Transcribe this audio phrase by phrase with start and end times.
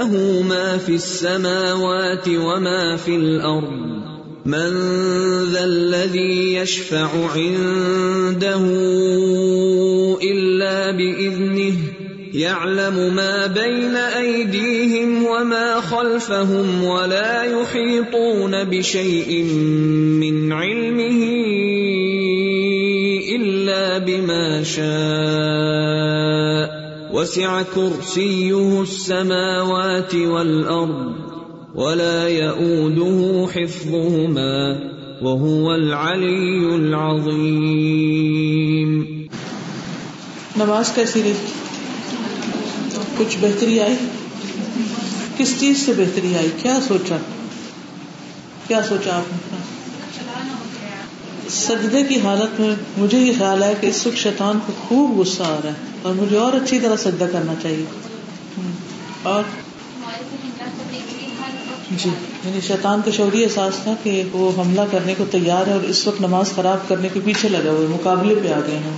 [0.00, 4.00] له ما في السماوات وما في الارض
[4.46, 4.70] من
[5.52, 8.64] ذا الذي يشفع عنده
[10.22, 11.76] الا باذنه
[12.34, 19.42] يعلم ما بين ايديهم وما خلفهم ولا يحيطون بشيء
[20.22, 21.20] من علمه
[23.36, 25.89] الا بما شاء
[27.20, 31.14] وسع كرسيه السماوات والارض
[31.74, 34.80] ولا يئوده حفظهما
[35.22, 38.90] وهو العلي العظيم.
[40.56, 41.32] نماز کیسی رہی؟
[43.16, 43.96] کچھ بہتری آئی؟
[45.36, 47.16] کس چیز سے بہتری آئی؟ کیا سوچا؟
[48.68, 49.38] کیا سوچا آپ نے؟
[51.50, 55.42] سجدے کی حالت میں مجھے یہ خیال ہے کہ اس وقت شیطان کو خوب غصہ
[55.42, 57.84] آ رہا ہے اور مجھے اور اچھی طرح سجدہ کرنا چاہیے۔
[59.22, 59.42] اور
[61.90, 62.10] جی
[62.44, 66.06] یعنی شیطان کا شعوری احساس تھا کہ وہ حملہ کرنے کو تیار ہے اور اس
[66.06, 68.96] وقت نماز خراب کرنے کے پیچھے لگا ہوئے مقابلے پہ آ گئے ہیں۔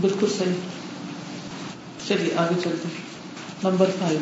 [0.00, 0.83] بالکل صحیح۔
[2.08, 3.14] چلیے، آگے چلتے ہیں۔
[3.64, 4.18] نمبر فائیو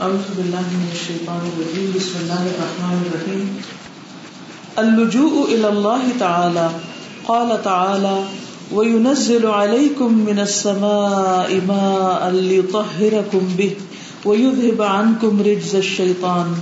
[0.00, 3.56] اعوذ باللہ من الشیطان الرجیم۔ بسم اللہ الرحمن الرحیم۔
[4.76, 6.78] اللجوء الى اللہ تعالی۔
[7.26, 8.22] قال تعالی
[8.74, 13.68] وينزل عليكم من السماء ماء ليطهركم به
[14.24, 16.54] ويذهب عنكم رجز الشيطان۔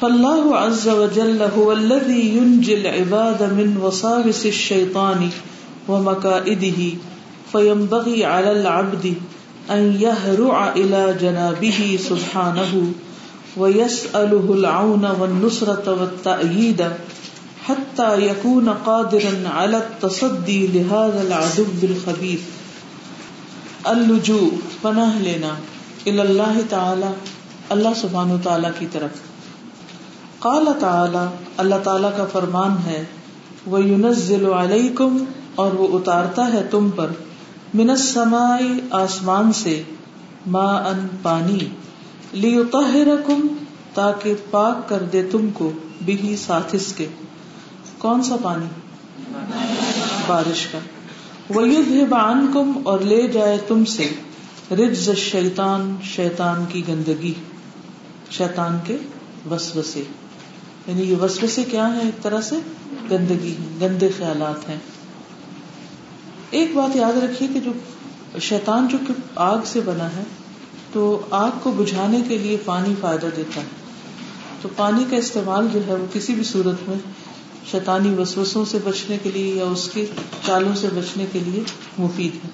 [0.00, 5.28] فالله عز وجل هو الذي ينجي العباد من وساوس الشيطان
[5.88, 6.88] ومكائده
[7.52, 9.06] فينبغي على العبد
[9.70, 12.92] أن يهرع إلى جنابه سبحانه
[13.56, 16.82] ويسأله العون والنصرة والتأييد
[17.68, 22.40] حتى يكون قادرا على التصدي لهذا العدو الخبيث
[23.84, 24.48] اللجوء
[24.82, 25.54] پناہ لینا
[26.06, 27.06] الى اللہ تعالی
[27.68, 29.10] اللہ سبحانہ تعالی کی طرف۔
[30.38, 31.26] قال تعالی
[31.56, 33.04] اللہ تعالی کا فرمان ہے،
[33.70, 35.18] وَيُنَزِّلُ عَلَيْكُمْ
[35.54, 37.06] اور وہ اتارتا ہے تم پر۔
[37.74, 38.58] من السماء
[38.90, 39.82] آسمان سے
[40.46, 41.58] ما ان پانی
[42.32, 43.46] لیطہرکم
[43.94, 45.72] تاکہ پاک کر دے تم کو
[46.04, 47.06] بھی ساتھ اس کے۔
[47.98, 48.66] کون سا پانی؟
[50.26, 50.78] بارش کا۔
[51.50, 54.10] ویذہب عنکم اور لے جائے تم سے
[54.70, 57.34] رجز الشیطان، شیطان کی گندگی۔
[58.30, 58.96] شیطان کے
[59.50, 60.02] وسوسے۔
[60.86, 62.56] یعنی یہ وسوسے کیا ہیں ایک طرح سے؟
[63.10, 64.76] گندگی، گندے خیالات ہیں۔
[66.50, 67.70] ایک بات یاد رکھیے کہ جو
[68.40, 70.22] شیطان جو کہ آگ سے بنا ہے،
[70.92, 73.66] تو آگ کو بجھانے کے لیے پانی فائدہ دیتا ہے۔
[74.62, 76.96] تو پانی کا استعمال جو ہے وہ کسی بھی صورت میں
[77.70, 80.06] شیطانی وسوسوں سے بچنے کے لیے یا اس کے
[80.46, 81.62] چالوں سے بچنے کے لیے
[81.98, 82.50] مفید ہے۔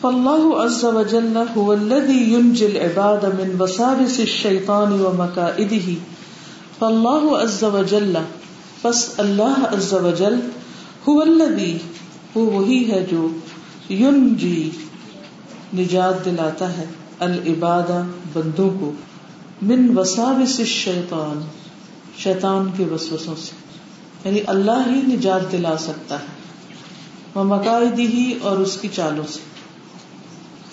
[0.00, 5.92] فاللہ عز وجل هو الذي ينجي العباد من وساوس الشیطان ومکائده
[6.78, 8.16] فاللہ عز وجل
[8.82, 10.34] پس اللہ عز وجل
[11.08, 11.78] هو الذي
[12.36, 13.28] وہ وہی ہے جو
[13.88, 14.70] یون جی
[15.74, 16.84] نجات دلاتا ہے۔
[17.18, 17.90] العباد
[18.32, 18.92] بندوں کو۔
[19.62, 21.40] من وساوس الشیطان۔
[22.18, 23.52] شیطان کے وسوسوں سے۔
[24.24, 26.24] یعنی اللہ ہی نجات دلا سکتا ہے۔
[27.34, 29.40] وہ مقاعدی ہی اور اس کی چالوں سے۔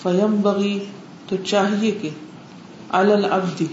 [0.02, 0.78] فیم بغی
[1.28, 2.10] تو چاہیے کہ
[2.88, 3.66] العبدی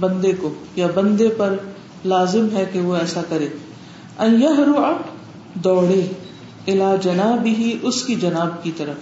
[0.00, 1.56] بندے کو یا بندے پر
[2.04, 3.48] لازم ہے کہ وہ ایسا کرے۔
[4.18, 4.92] ان یہرع
[5.54, 6.06] دوڑے۔
[6.68, 8.96] الا جناب ہی اس کی جناب کی طرف،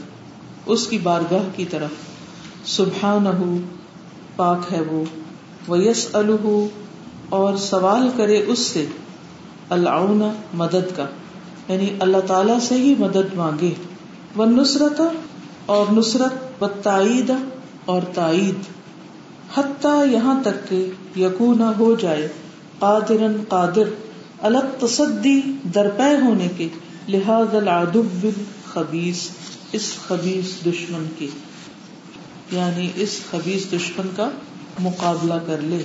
[0.66, 1.90] اس کی بارگاہ کی طرف۔
[2.68, 3.60] سبحان
[4.36, 5.04] پاک ہے وہ۔
[5.68, 6.66] ویس الح
[7.28, 8.86] اور سوال کرے اس سے،
[9.70, 10.22] العون،
[10.54, 11.06] مدد کا۔
[11.68, 13.74] یعنی اللہ تعالی سے ہی مدد مانگے۔
[14.38, 15.00] و نصرت
[15.66, 17.32] اور نصرت و تائید
[17.84, 18.54] اور تائید
[19.58, 22.28] حتیٰ یہاں تک کہ یقون ہو جائے
[22.78, 23.94] قادرن قادر
[24.42, 25.40] الگ تصدی
[25.74, 26.68] درپے ہونے کے۔
[27.08, 28.02] لہذ العدو
[28.64, 29.30] خبیس
[29.72, 31.28] اس خبیس دشمن کی۔
[32.52, 34.30] یعنی اس خبیس دشمن کا
[34.78, 35.82] مقابلہ کر لے۔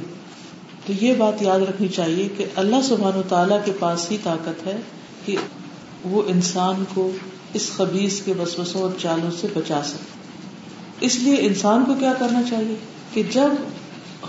[0.85, 4.68] تو یہ بات یاد رکھنی چاہیے کہ اللہ سبحان و تعالیٰ کے پاس ہی طاقت
[4.68, 4.77] ہے
[5.25, 5.35] کہ
[6.03, 7.12] وہ انسان کو
[7.53, 10.21] اس خبیص کے وسوسوں اور چالوں سے بچا سکے۔
[11.06, 12.75] اس لیے انسان کو کیا کرنا چاہیے
[13.13, 13.50] کہ جب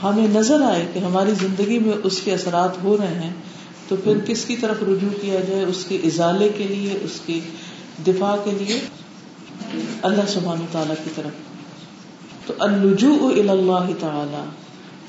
[0.02, 3.32] ہمیں نظر آئے کہ ہماری زندگی میں اس کے اثرات ہو رہے ہیں
[3.88, 7.40] تو پھر کس کی طرف رجوع کیا جائے؟ اس کے ازالے کے لیے، اس کے
[8.06, 8.80] دفاع کے لیے؟
[10.02, 11.32] اللہ سبحان تعالیٰ کی طرف۔
[12.46, 14.44] تو الجو اللہ تعالی۔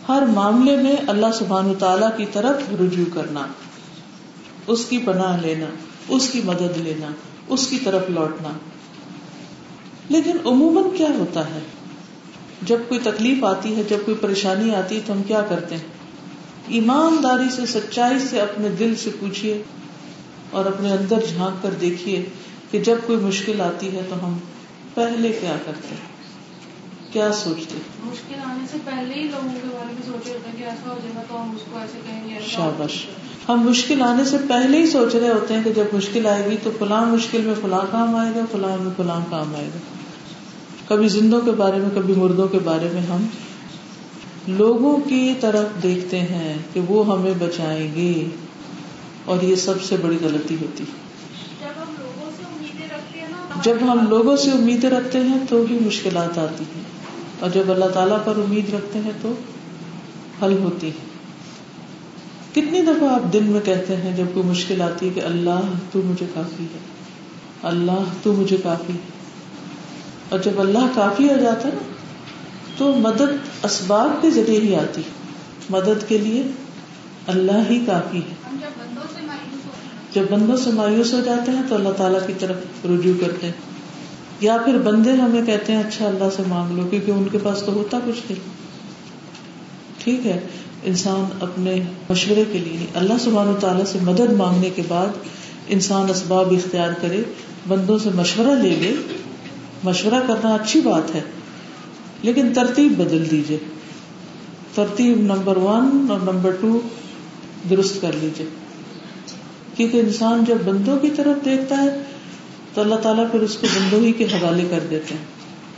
[0.07, 3.47] ہر معاملے میں اللہ سبحان تعالیٰ کی طرف رجوع کرنا،
[4.67, 5.65] اس کی پناہ لینا،
[6.07, 7.07] اس کی مدد لینا،
[7.47, 8.49] اس کی طرف لوٹنا۔
[10.09, 11.59] لیکن عموماً کیا ہوتا ہے؟
[12.61, 15.93] جب کوئی تکلیف آتی ہے، جب کوئی پریشانی آتی ہے، تو ہم کیا کرتے ہیں؟
[16.68, 19.63] ایمانداری سے سچائی سے اپنے دل سے پوچھیے
[20.50, 22.25] اور اپنے اندر جھانک کر دیکھیے
[22.71, 24.38] کہ جب کوئی مشکل آتی ہے تو ہم
[24.94, 26.13] پہلے کیا کرتے ہیں؟
[27.12, 30.63] کیا سوچتے مشکل آنے سے پہلے ہی لوگوں کے بارے میں سوچے ہوتے ہیں کہ
[30.63, 33.06] ایسا ہو جائے گا تو ہم اس کو ایسے کہیں گے شابش
[33.50, 36.57] ہم مشکل آنے سے پہلے ہی سوچ رہے ہوتے ہیں کہ جب مشکل آئے گی
[36.63, 39.77] تو فلاں مشکل میں فلاں کام آئے گا فلاں میں فلاں کام آئے گا۔
[40.88, 43.25] کبھی زندوں کے بارے میں کبھی مردوں کے بارے میں ہم
[44.48, 48.25] لوگوں کی طرف دیکھتے ہیں کہ وہ ہمیں بچائیں گے
[49.25, 50.84] اور یہ سب سے بڑی غلطی ہوتی
[53.63, 56.84] جب ہم لوگوں سے امیدیں رکھتے ہیں تو بھی مشکلات آتی ہیں۔
[57.40, 59.34] اور جب اللہ تعالیٰ پر امید رکھتے ہیں تو
[60.42, 61.13] حل ہوتی ہے
[62.51, 65.60] کتنی دفعہ آپ دن میں کہتے ہیں جب کوئی مشکل آتی ہے کہ اللہ
[65.92, 66.80] تو مجھے کافی ہے
[67.63, 68.98] اللہ تو مجھے کافی ہے۔
[70.30, 71.93] اور جب اللہ کافی ہو جاتا نا
[72.77, 75.01] تو مدد اسباب کے ذریعے ہی آتی
[75.69, 76.43] مدد کے لیے
[77.27, 78.35] اللہ ہی کافی ہے۔
[80.13, 83.53] جب بندوں سے مایوس ہو جاتے ہیں تو اللہ تعالیٰ کی طرف رجوع کرتے ہیں۔
[84.39, 87.63] یا پھر بندے ہمیں کہتے ہیں اچھا اللہ سے مانگ لو کیونکہ ان کے پاس
[87.65, 88.39] تو ہوتا کچھ نہیں۔
[90.03, 90.39] ٹھیک ہے۔
[90.83, 95.07] انسان اپنے مشورے کے لیے اللہ سبحان و تعالیٰ سے مدد مانگنے کے بعد
[95.67, 97.23] انسان اسباب اختیار کرے۔
[97.67, 98.95] بندوں سے مشورہ لے لے۔
[99.83, 101.21] مشورہ کرنا اچھی بات ہے۔
[102.23, 103.57] لیکن ترتیب بدل دیجیے
[104.75, 106.79] ترتیب نمبر ون اور نمبر ٹو
[107.69, 108.45] درست کر لیجیے
[109.75, 112.03] کیونکہ انسان جب بندوں کی طرف دیکھتا ہے،
[112.73, 115.25] تو اللہ تعالیٰ پھر اس کو بندوں ہی کے حوالے کر دیتے ہیں۔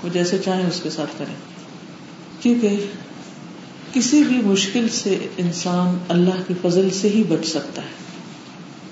[0.03, 1.35] وہ جیسے چاہیں اس کے ساتھ کریں۔
[2.39, 2.85] کیونکہ
[3.93, 7.87] کسی بھی مشکل سے انسان اللہ کے فضل سے ہی بچ سکتا ہے۔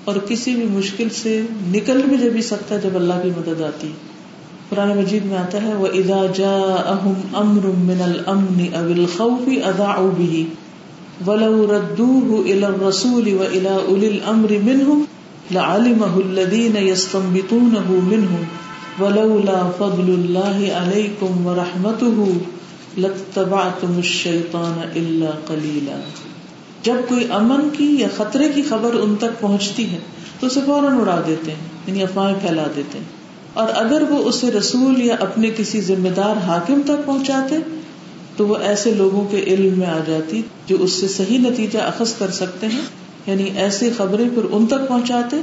[0.04, 3.86] اور کسی بھی مشکل سے نکل بھی جب سکتا ہے، جب اللہ کی مدد آتی
[3.86, 4.13] ہے۔
[4.74, 6.52] قرآن مجید میں آتا ہے وہ ادا جا
[6.92, 10.44] اہم امر من الامن او الخوف اذاعوا به
[11.26, 15.04] ولو ردوه الى الرسول والى اولي الامر منهم
[15.50, 18.44] لعلمه الذين يستنبطونه منهم
[19.00, 22.28] ولولا فضل الله عليكم ورحمته
[22.98, 25.98] لتبعتم الشيطان الا قليلا۔
[26.82, 30.06] جب کوئی امن کی یا خطرے کی خبر ان تک پہنچتی ہے
[30.40, 33.13] تو اسے فوراً اڑا دیتے ہیں یعنی افواہیں پھیلا دیتے ہیں۔
[33.54, 37.56] اور اگر وہ اسے رسول یا اپنے کسی ذمہ دار حاکم تک پہنچاتے،
[38.36, 42.14] تو وہ ایسے لوگوں کے علم میں آ جاتی جو اس سے صحیح نتیجہ اخذ
[42.14, 42.80] کر سکتے ہیں
[43.26, 45.36] یعنی ایسی خبریں پھر ان تک پہنچاتے۔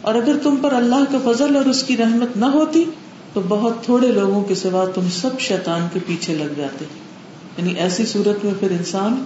[0.00, 2.84] اور اگر تم پر اللہ کا فضل اور اس کی رحمت نہ ہوتی،
[3.32, 6.84] تو بہت تھوڑے لوگوں کے سوا تم سب شیطان کے پیچھے لگ جاتے۔
[7.58, 9.24] یعنی ایسی صورت میں پھر انسان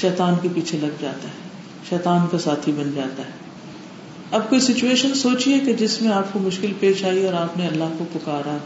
[0.00, 1.48] شیطان کے پیچھے لگ جاتا ہے،
[1.90, 3.45] شیطان کا ساتھی بن جاتا ہے۔
[4.30, 7.66] اب کوئی سچویشن سوچیے کہ جس میں آپ کو مشکل پیش آئی اور آپ نے
[7.66, 8.56] اللہ کو پکارا۔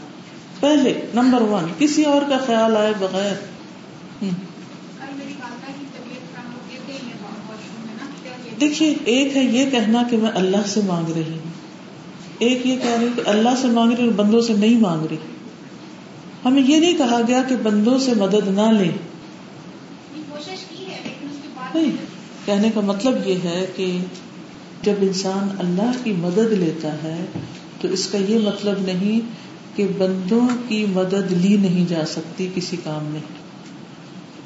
[0.59, 3.33] پہلے نمبر ون کسی اور کا خیال آئے بغیر۔
[8.61, 11.51] دیکھیے ایک ہے یہ کہنا کہ میں اللہ سے مانگ رہی ہوں۔
[12.39, 15.17] ایک یہ کہہ رہی کہ اللہ سے مانگ رہی اور بندوں سے نہیں مانگ رہی۔
[16.45, 18.91] ہمیں یہ نہیں کہا گیا کہ بندوں سے مدد نہ لیں
[21.73, 21.91] نہیں
[22.45, 23.97] کہنے کا مطلب یہ ہے کہ
[24.83, 27.25] جب انسان اللہ کی مدد لیتا ہے،
[27.81, 29.19] تو اس کا یہ مطلب نہیں
[29.77, 33.19] کہ بندوں کی مدد لی نہیں جا سکتی کسی کام میں۔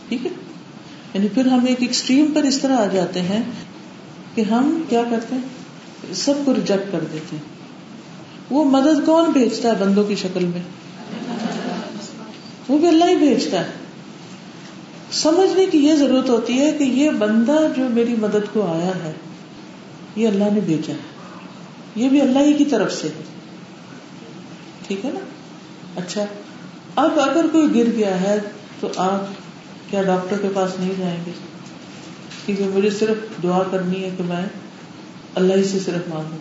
[0.10, 0.32] ٹھیک ہے؟
[1.14, 3.44] یعنی پھر ہم ایک ایکسٹریم پر اس طرح آ جاتے ہیں
[4.36, 5.42] کہ ہم کیا کرتے ہیں؟
[6.14, 7.44] سب کو ریجیکٹ کر دیتے ہیں۔
[8.50, 10.62] وہ مدد کون بھیجتا ہے بندوں کی شکل میں؟
[12.68, 13.72] وہ بھی اللہ ہی بھیجتا ہے۔
[15.12, 19.12] سمجھنے کی یہ ضرورت ہوتی ہے کہ یہ بندہ جو میری مدد کو آیا ہے
[20.16, 20.98] یہ اللہ نے بھیجا ہے۔
[21.96, 23.08] یہ بھی اللہ ہی کی طرف سے۔
[24.88, 25.20] ٹھیک ہے نا؟
[25.96, 26.26] اچھا
[26.96, 28.40] اب اگر کوئی گر گیا ہے
[28.80, 29.22] تو آپ
[29.92, 31.32] کیا ڈاکٹر کے پاس نہیں جائیں گے؟
[32.46, 34.46] کیونکہ مجھے صرف دعا کرنی ہے کہ میں
[35.36, 36.38] اللہ ہی سے صرف مانگوں۔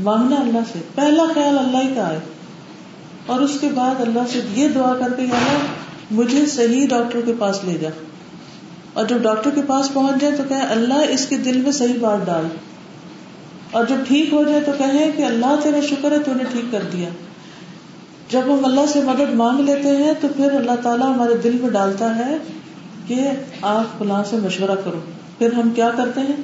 [0.00, 2.20] مانگنا اللہ سے۔ پہلا خیال اللہ ہی کا آئے
[3.26, 5.58] اور اس کے بعد اللہ سے یہ دعا کر کے اللہ،
[6.10, 7.88] مجھے صحیح ڈاکٹر کے پاس لے جا۔
[8.92, 11.98] اور جب ڈاکٹر کے پاس پہنچ جائے تو کہ اللہ اس کے دل میں صحیح
[12.00, 12.46] بات ڈال۔
[13.70, 16.64] اور جب ٹھیک ہو جائے تو کہیں کہ اللہ تیرا شکر ہے، تو نے ٹھیک
[16.70, 17.08] کر دیا۔
[18.28, 21.70] جب ہم اللہ سے مدد مانگ لیتے ہیں، تو پھر اللہ تعالیٰ ہمارے دل میں
[21.70, 22.36] ڈالتا ہے
[23.06, 23.28] کہ
[23.62, 25.00] آپ فلاں سے مشورہ کرو۔
[25.38, 26.36] پھر ہم کیا کرتے ہیں؟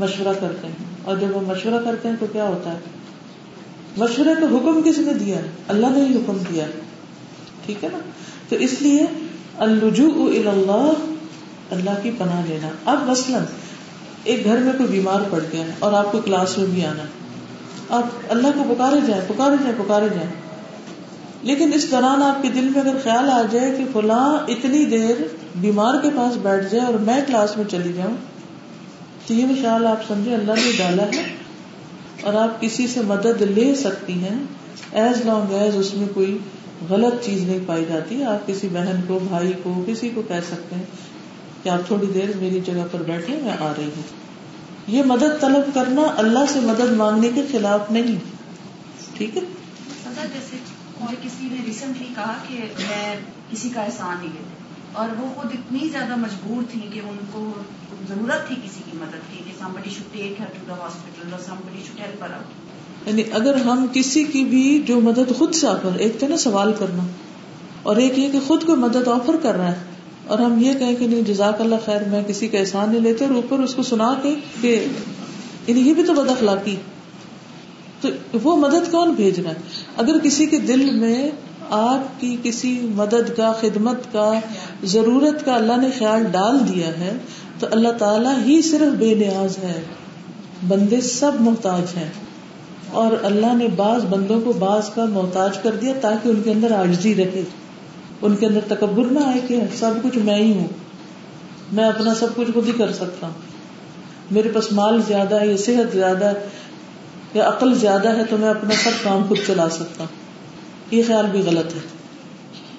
[0.00, 2.78] مشورہ کرتے ہیں۔ اور جب ہم مشورہ کرتے ہیں تو کیا ہوتا ہے؟
[3.96, 6.66] مشورے کا حکم کس نے دیا ہے؟ اللہ نے ہی حکم دیا۔
[7.66, 7.98] ٹھیک ہے نا؟
[8.48, 9.00] تو اس لیے
[9.58, 10.92] الجو اللہ
[11.70, 13.42] اللہ کی پناہ لینا۔ اب مثلاً
[14.26, 17.02] ایک گھر میں کوئی بیمار پڑ گیا اور آپ کو کلاس میں بھی آنا
[17.90, 20.30] آپ اللہ کو پکارے جائیں پکارے جائیں پکارے جائیں۔
[21.42, 25.22] لیکن اس دوران آپ کے دل میں اگر خیال آ جائے کہ فلاں اتنی دیر
[25.56, 28.16] بیمار کے پاس بیٹھ جائے اور میں کلاس میں چلی جاؤں،
[29.26, 31.22] تو یہ بھی خیال آپ سمجھے اللہ نے ڈالا ہے
[32.22, 34.38] اور آپ کسی سے مدد لے سکتی ہیں۔
[34.92, 36.38] ایز لانگ ایز اس میں کوئی
[36.90, 40.76] غلط چیز نہیں پائی جاتی، آپ کسی بہن کو، بھائی کو، کسی کو کہہ سکتے
[40.76, 40.82] ہیں۔
[41.66, 44.02] کہ آپ تھوڑی دیر میری جگہ پر بیٹھے میں آ رہی ہوں۔
[44.86, 48.18] یہ مدد طلب کرنا اللہ سے مدد مانگنے کے خلاف نہیں۔
[49.16, 49.42] ٹھیک ہے؟
[50.34, 50.56] جیسے
[51.00, 52.54] مجھے کسی نے ریسنٹلی کہا کہ
[52.88, 53.16] میں
[53.50, 54.54] کسی کا احسان نہیں لیتے
[54.92, 57.52] اور وہ خود اتنی زیادہ مجبور تھی کہ ان کو
[58.08, 61.40] ضرورت تھی کسی کی مدد کی کہ somebody should take her to the hospital اور
[61.40, 65.66] somebody should help her out یعنی اگر ہم کسی کی بھی جو مدد خود سے
[65.66, 67.06] آفر ایک تو نا سوال کرنا
[67.82, 69.95] اور ایک یہ کہ خود کو مدد آفر کر رہا ہے۔
[70.26, 73.24] اور ہم یہ کہیں کہ نہیں، جزاک اللہ خیر، میں کسی کا احسان نہیں لیتے
[73.24, 74.86] اور اوپر اس کو سنا کے کہ
[75.66, 76.76] یعنی یہ بھی تو بد اخلاقی۔
[78.00, 78.08] تو
[78.42, 79.54] وہ مدد کون بھیج رہا ہے؟
[79.96, 81.30] اگر کسی کے دل میں
[81.70, 84.32] آپ کی کسی مدد کا، خدمت کا،
[84.84, 87.16] ضرورت کا اللہ نے خیال ڈال دیا ہے،
[87.58, 89.82] تو اللہ تعالیٰ ہی صرف بے نیاز ہے۔
[90.68, 92.10] بندے سب محتاج ہیں۔
[92.90, 96.70] اور اللہ نے بعض بندوں کو بعض کا محتاج کر دیا تاکہ ان کے اندر
[96.70, 97.42] آجزی رہے۔
[98.22, 100.68] ان کے اندر تکبر نہ آئے کہ سب کچھ میں ہی ہوں۔
[101.72, 103.34] میں اپنا سب کچھ خود ہی کر سکتا ہوں۔
[104.30, 106.48] میرے پاس مال زیادہ ہے یا صحت زیادہ ہے
[107.34, 110.26] یا عقل زیادہ ہے تو میں اپنا سب کام خود چلا سکتا ہوں۔
[110.90, 111.80] یہ خیال بھی غلط ہے۔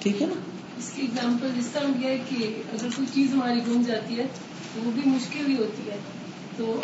[0.02, 0.40] ٹھیک ہے نا؟
[0.78, 4.26] اس کی ایگزامپل اس طرح ہے کہ اگر کوئی چیز ہماری گم جاتی ہے
[4.74, 5.96] تو وہ بھی مشکل بھی ہوتی ہے۔
[6.56, 6.80] تو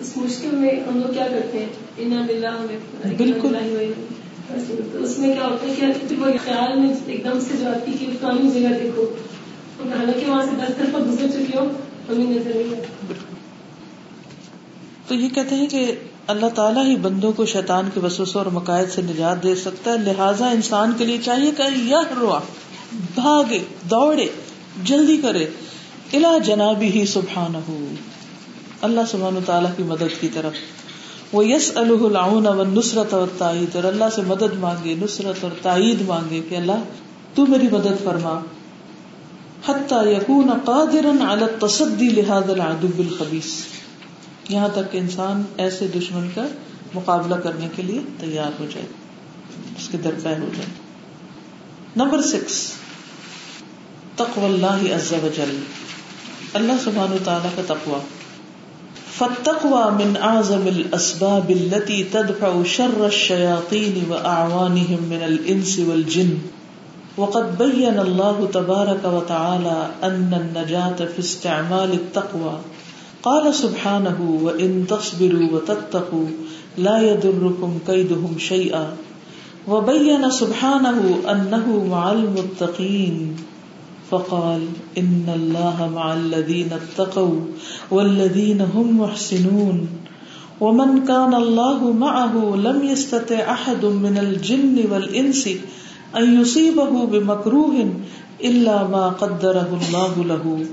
[0.00, 1.66] اس مشکل میں ہم لوگ کیا کرتے ہیں؟
[1.98, 2.78] انہیں ملا ہمیں
[3.16, 3.56] بالکل۔
[4.92, 8.06] اس میں کیا ہوتا ہے کہ وہ خیال میں ایک دم سے جو آتی کہ
[8.20, 9.02] فلانی جگہ دیکھو۔
[9.90, 11.64] حالانکہ وہاں سے دس دفعہ گزر چکی ہو
[12.08, 12.82] ہمیں نظر نہیں
[15.06, 15.92] تو یہ کہتے ہیں کہ
[16.26, 19.98] اللہ تعالیٰ ہی بندوں کو شیطان کے وسوسوں اور مقاعد سے نجات دے سکتا ہے۔
[19.98, 22.40] لہٰذا انسان کے لیے چاہیے کہ یہ روا،
[22.92, 23.58] بھاگے،
[23.90, 24.26] دوڑے،
[24.84, 25.46] جلدی کرے۔
[26.12, 27.88] الا جنابی ہی سبحان ہو
[28.82, 30.52] اللہ سبحان تعالیٰ کی مدد کی طرف۔
[31.32, 36.02] وہ یس العون و نصرت اور تائید اور اللہ سے مدد مانگے، نصرت اور تائید
[36.02, 36.82] مانگے کہ اللہ،
[37.34, 38.40] تو میری مدد فرما۔
[39.68, 43.46] حتیٰ یقون قادرا علی التصدی لهذا العدو بالخبیث
[44.48, 46.46] یہاں تک کہ انسان ایسے دشمن کا
[46.94, 48.86] مقابلہ کرنے کے لیے تیار ہو جائے،
[49.78, 50.66] اس کے درپے ہو جائے۔
[51.96, 52.72] نمبر سکس
[54.16, 55.60] تقو اللہ عز و جل
[56.52, 58.17] اللہ سبحانہ تعالیٰ کا تقوی۔
[59.18, 66.38] فتقوى من اعظم الاسباب التي تدفع شر الشياطين واعوانهم من الانس والجن.
[67.16, 72.58] وقد بين الله تبارك وتعالى ان النجاة في استعمال التقوى.
[73.22, 76.26] قال سبحانه وان تصبروا وتتقوا
[76.78, 78.96] لا يضركم كيدهم شيئا.
[79.68, 83.36] وبين سبحانه انه مع المتقين.
[84.10, 84.66] فقال
[84.98, 87.40] ان الله مع الذين اتقوا
[87.90, 89.88] والذين هم محسنون
[90.60, 95.48] ومن كان الله معه لم يستطع احد من الجن والانس
[96.16, 97.92] ان يصيبه بمكروه
[98.44, 100.64] الا ما قدره الله له.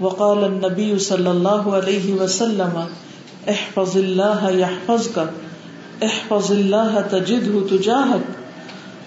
[0.00, 2.86] وقال النبي صلى الله عليه وسلم،
[3.48, 5.30] احفظ الله يحفظك،
[6.04, 8.41] احفظ الله تجده تجاهك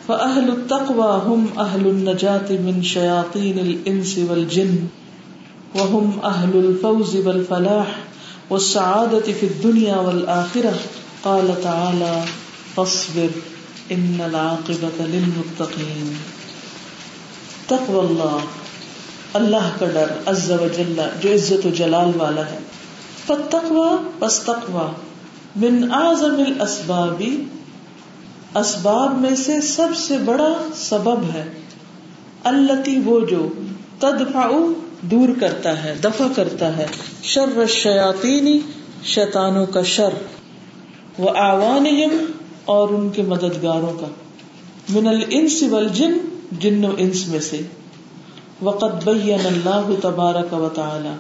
[0.07, 4.75] فأهل التقوى هم أهل النجاة من شياطين الإنس والجن
[5.75, 7.97] وهم أهل الفوز والفلاح
[8.49, 10.73] والسعادة في الدنيا والآخرة
[11.23, 12.23] قال تعالى
[12.75, 13.29] فاصبر
[13.91, 16.15] إن العاقبة للمتقين
[17.67, 18.41] تقوى الله
[19.33, 22.57] اللہ کا ڈر عز و جل جو عزت و جلال والا ہے
[23.25, 24.87] فتقوا پس تقوا
[25.55, 27.23] من اعظم الاسباب
[28.55, 31.49] اسباب میں سے سب سے بڑا سبب ہے
[32.43, 33.49] التی وہ جو
[33.99, 34.49] تدفع
[35.01, 36.85] دور کرتا ہے، دفع کرتا ہے۔
[37.23, 38.59] شر الشیاطینی
[39.03, 40.09] شیطانوں کا شر۔
[41.17, 42.25] وہ آوانہم
[42.65, 44.07] اور ان کے مددگاروں کا۔
[44.89, 46.17] من الانس والجن،
[46.51, 47.61] جن و انس میں سے۔
[48.61, 51.15] وقت بین اللہ تبارک و تعالی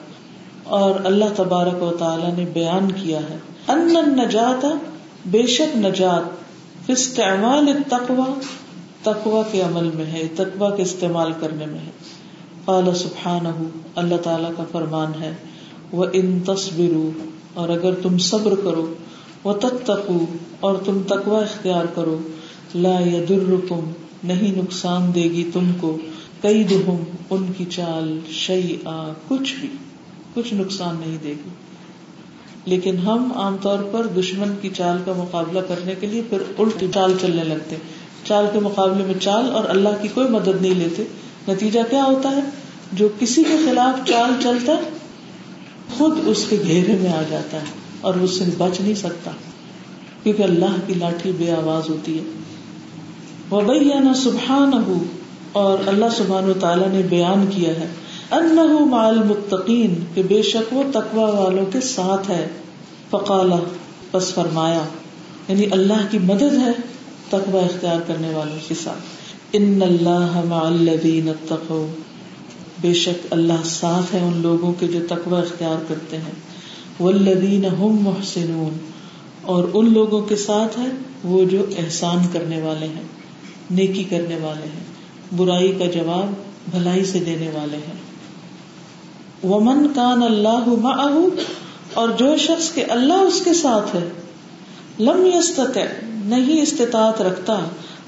[0.63, 3.37] اور اللہ تبارک و تعالی نے بیان کیا ہے۔
[3.67, 4.65] ان النجات
[5.25, 6.44] بے شک نجات۔
[6.87, 8.39] استعمال التقوی،
[9.03, 11.91] تقوی کے عمل میں ہے، تقوی کے استعمال کرنے میں ہے۔
[12.65, 13.63] قال سبحانہ،
[13.95, 15.33] اللہ تعالی کا فرمان ہے
[15.91, 17.11] وہ ان تصبرو
[17.53, 18.93] اور اگر تم صبر کرو
[19.43, 20.25] وہ تتقو
[20.59, 22.17] اور تم تقوی اختیار کرو،
[22.75, 23.91] لا یدرکم
[24.23, 25.97] نہیں نقصان دے گی تم کو
[26.41, 29.69] کئی دہم ان کی چال شعی آ کچھ بھی،
[30.33, 31.49] کچھ نقصان نہیں دے گی۔
[32.65, 36.83] لیکن ہم عام طور پر دشمن کی چال کا مقابلہ کرنے کے لیے پھر الٹ
[36.93, 37.75] چال چلنے لگتے
[38.23, 41.03] چال کے مقابلے میں چال اور اللہ کی کوئی مدد نہیں لیتے۔
[41.47, 42.41] نتیجہ کیا ہوتا ہے؟
[42.93, 44.89] جو کسی کے خلاف چال چلتا ہے،
[45.97, 47.65] خود اس کے گھیرے میں آ جاتا ہے
[48.01, 49.31] اور اس سے بچ نہیں سکتا،
[50.23, 52.23] کیونکہ اللہ کی لاٹھی بے آواز ہوتی ہے۔
[53.49, 53.61] وہ
[54.15, 54.71] سبحان
[55.51, 57.87] اور اللہ سبحان و تعالیٰ نے بیان کیا ہے۔
[58.31, 62.47] انه مع المتقین، کہ بے شک وہ تقوی والوں کے ساتھ ہے۔
[63.09, 63.55] فقالا،
[64.11, 64.83] پس فرمایا
[65.47, 66.71] یعنی اللہ کی مدد ہے
[67.29, 68.99] تقوی اختیار کرنے والوں کے ساتھ۔
[69.53, 71.93] ان اللہ مع الذین اتقوا۔
[72.81, 76.31] بے شک اللہ ساتھ ہے ان لوگوں کے جو تقوی اختیار کرتے ہیں۔
[76.99, 78.77] والذین هم محسنون۔
[79.41, 80.85] اور ان لوگوں کے ساتھ ہے
[81.23, 83.03] وہ جو احسان کرنے والے ہیں،
[83.71, 84.83] نیکی کرنے والے ہیں۔
[85.37, 86.33] برائی کا جواب
[86.71, 88.04] بھلائی سے دینے والے ہیں۔
[89.49, 90.69] ومن کان اللہ
[91.93, 94.07] اور جو شخص کے اللہ اس کے ساتھ ہے،
[94.99, 95.83] لم یستطع
[96.25, 97.57] نہیں استطاعت رکھتا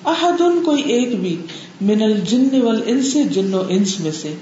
[0.06, 1.36] احد کوئی ایک بھی،
[1.82, 4.34] من الجن والانس، جن و انس میں سے،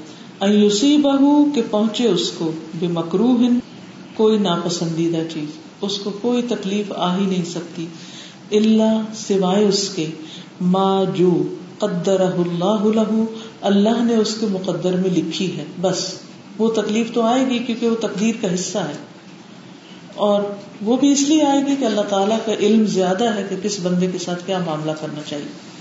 [0.42, 1.16] ان یصیبہ
[1.56, 3.48] کہ پہنچے اس کو بمکروہ
[4.16, 7.86] کوئی ناپسندیدہ چیز، اس کو کوئی تکلیف آ ہی نہیں سکتی
[8.52, 10.06] اللہ سوائے اس کے،
[10.62, 11.32] ما جو
[11.80, 13.26] قدرہ اللہ لہو،
[13.62, 16.04] اللہ نے اس کے مقدر میں لکھی ہے، بس۔
[16.58, 18.98] وہ تکلیف تو آئے گی کیونکہ وہ تقدیر کا حصہ ہے۔
[20.16, 20.42] اور
[20.82, 23.80] وہ بھی اس لیے آئے گی کہ اللہ تعالیٰ کا علم زیادہ ہے کہ کس
[23.84, 25.76] بندے کے ساتھ کیا معاملہ کرنا چاہیے۔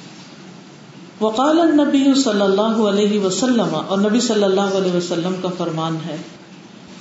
[1.21, 6.17] وقال نبی صلی اللہ علیہ وسلم، اور نبی صلی اللہ علیہ وسلم کا فرمان ہے،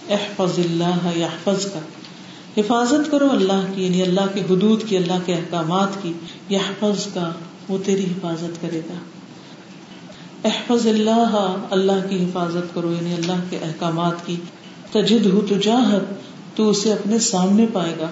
[0.09, 1.79] احفظ اللہ یحفظ کا
[2.57, 6.13] حفاظت کرو اللہ کی یعنی اللہ کے حدود کی، اللہ کے احکامات کی
[6.49, 7.31] یحفظ کا
[7.69, 8.93] وہ تیری حفاظت کرے گا۔
[10.43, 14.36] احفظ اللہ اللہ کی حفاظت کرو یعنی اللہ کے احکامات کی۔
[14.91, 16.01] تجد ہو تجاہت
[16.58, 18.10] تو اسے اپنے سامنے پائے گا۔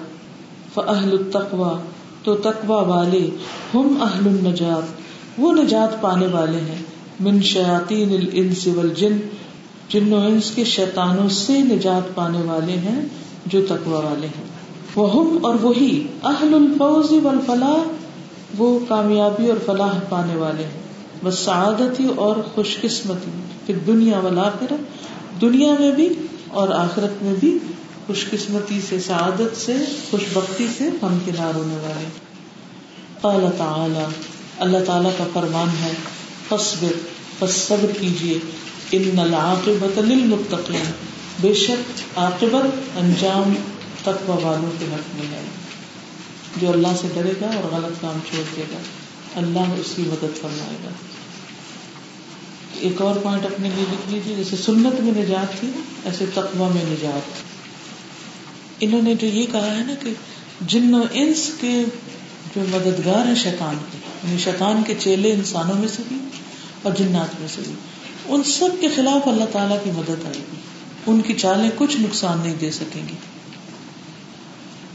[0.73, 1.79] فاہل التقوا
[2.23, 3.29] تو تقوا والے،
[3.73, 5.01] ہم اہل النجات۔
[5.37, 6.83] وہ نجات پانے والے ہیں۔
[7.19, 9.19] من شیاطین الانس والجن
[9.89, 13.01] جن و انس کے شیطانوں سے نجات پانے والے ہیں،
[13.45, 14.43] جو تقوا والے ہیں۔
[14.95, 17.91] وہ ہم اور وہی، اہل الفوز والفلاح،
[18.57, 20.81] وہ کامیابی اور فلاح پانے والے ہیں۔
[21.23, 23.31] بس سعادت اور خوش قسمتی
[23.65, 24.49] پھر دنیا والا
[25.41, 26.09] دنیا میں بھی
[26.47, 27.59] اور آخرت میں بھی
[28.07, 29.75] خوش قسمتی سے، سعادت سے
[30.11, 32.07] خوش بختی سے ہم کنار ہونے والے
[33.23, 34.05] اللہ تعالی،
[34.59, 35.91] اللہ تعالیٰ کا فرمان ہے
[36.49, 36.91] فصبر
[37.39, 38.39] بس صبر کیجیے
[38.91, 40.91] ان العاقبت للمتقین۔
[41.41, 43.53] بے شک عاقبت انجام
[44.03, 45.43] تقوی والوں کے حق میں ہے۔
[46.57, 48.77] جو اللہ سے ڈرے گا اور غلط کام چھوڑ دے گا۔
[49.35, 50.89] اللہ اس کی مدد فرمائے گا۔
[52.79, 55.71] ایک اور پوائنٹ اپنے لیے لکھ لیجیے جیسے سنت میں نجات تھی
[56.05, 57.21] ایسے تقوا میں نجات۔
[58.79, 60.13] انہوں نے جو یہ کہا ہے نا کہ
[60.61, 61.83] جن و انس کے
[62.55, 66.17] جو مددگار ہیں شیطان کے یعنی شیطان کے چیلے انسانوں میں سے بھی
[66.81, 67.73] اور جنات میں سے بھی،
[68.27, 70.55] ان سب کے خلاف اللہ تعالیٰ کی مدد آئے گی۔
[71.07, 73.15] ان کی چالیں کچھ نقصان نہیں دے سکیں گی۔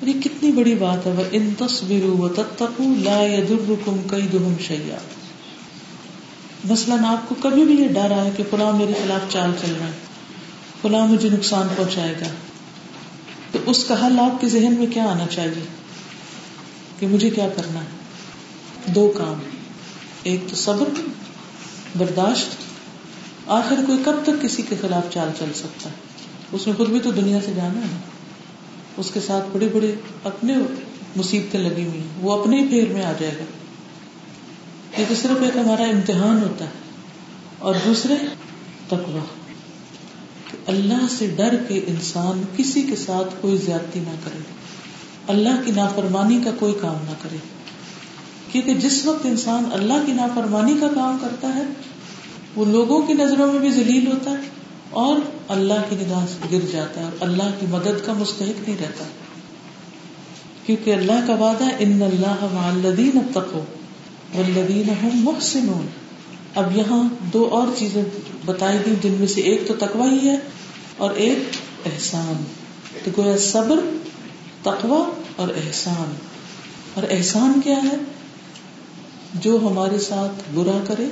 [0.02, 2.02] یہ کتنی بڑی بات ہے وہ ان تصویر
[2.78, 3.22] لا
[4.10, 4.98] كيدهم شيئا۔
[6.64, 9.86] مثلاً آپ کو کبھی بھی یہ ڈر آئے کہ فلاں میرے خلاف چال چل رہا
[9.86, 9.92] ہے،
[10.82, 12.26] فلاں مجھے نقصان پہنچائے گا۔
[13.52, 15.66] تو اس کا حل آپ کے ذہن میں کیا آنا چاہیے؟
[16.98, 17.86] کہ مجھے کیا کرنا ہے؟
[18.86, 19.38] دو کام۔
[20.22, 21.00] ایک تو صبر،
[21.98, 22.46] برداشت۔
[23.46, 25.94] آخر کوئی کب تک کسی کے خلاف چال چل سکتا ہے؟
[26.52, 28.15] اس میں خود بھی تو دنیا سے جانا ہے۔
[28.96, 30.54] اس کے ساتھ بڑے بڑے اپنے
[31.16, 33.44] مصیبتیں لگی ہوئی ہیں۔ وہ اپنے ہی پھیر میں آ جائے گا۔
[35.00, 36.70] یہ تو صرف ایک ہمارا امتحان ہوتا ہے
[37.58, 38.14] اور دوسرے
[38.86, 39.24] تقوا
[40.50, 44.38] کہ اللہ سے ڈر کے انسان کسی کے ساتھ کوئی زیادتی نہ کرے۔
[45.28, 47.36] اللہ کی نافرمانی کا کوئی کام نہ کرے۔
[48.52, 51.62] کیونکہ جس وقت انسان اللہ کی نافرمانی کا کام کرتا ہے،
[52.56, 55.18] وہ لوگوں کی نظروں میں بھی ذلیل ہوتا ہے۔ اور
[55.48, 59.04] اللہ کی نگاہ سے گر جاتا ہے اور اللہ کی مدد کا مستحق نہیں رہتا۔
[60.66, 63.64] کیونکہ اللہ کا وعدہ ان اللہ الذین اتقوا
[64.34, 65.86] والذین هم محسنون۔
[66.54, 68.04] اب یہاں دو اور چیزیں
[68.44, 70.36] بتائی گئی، جن میں سے ایک تو تقوی ہی ہے
[70.96, 71.38] اور ایک
[71.86, 72.44] احسان۔
[73.04, 73.80] تو گویا صبر،
[74.62, 76.14] تقوی اور احسان۔
[76.94, 77.96] اور احسان کیا ہے؟
[79.34, 81.06] جو ہمارے ساتھ برا کرے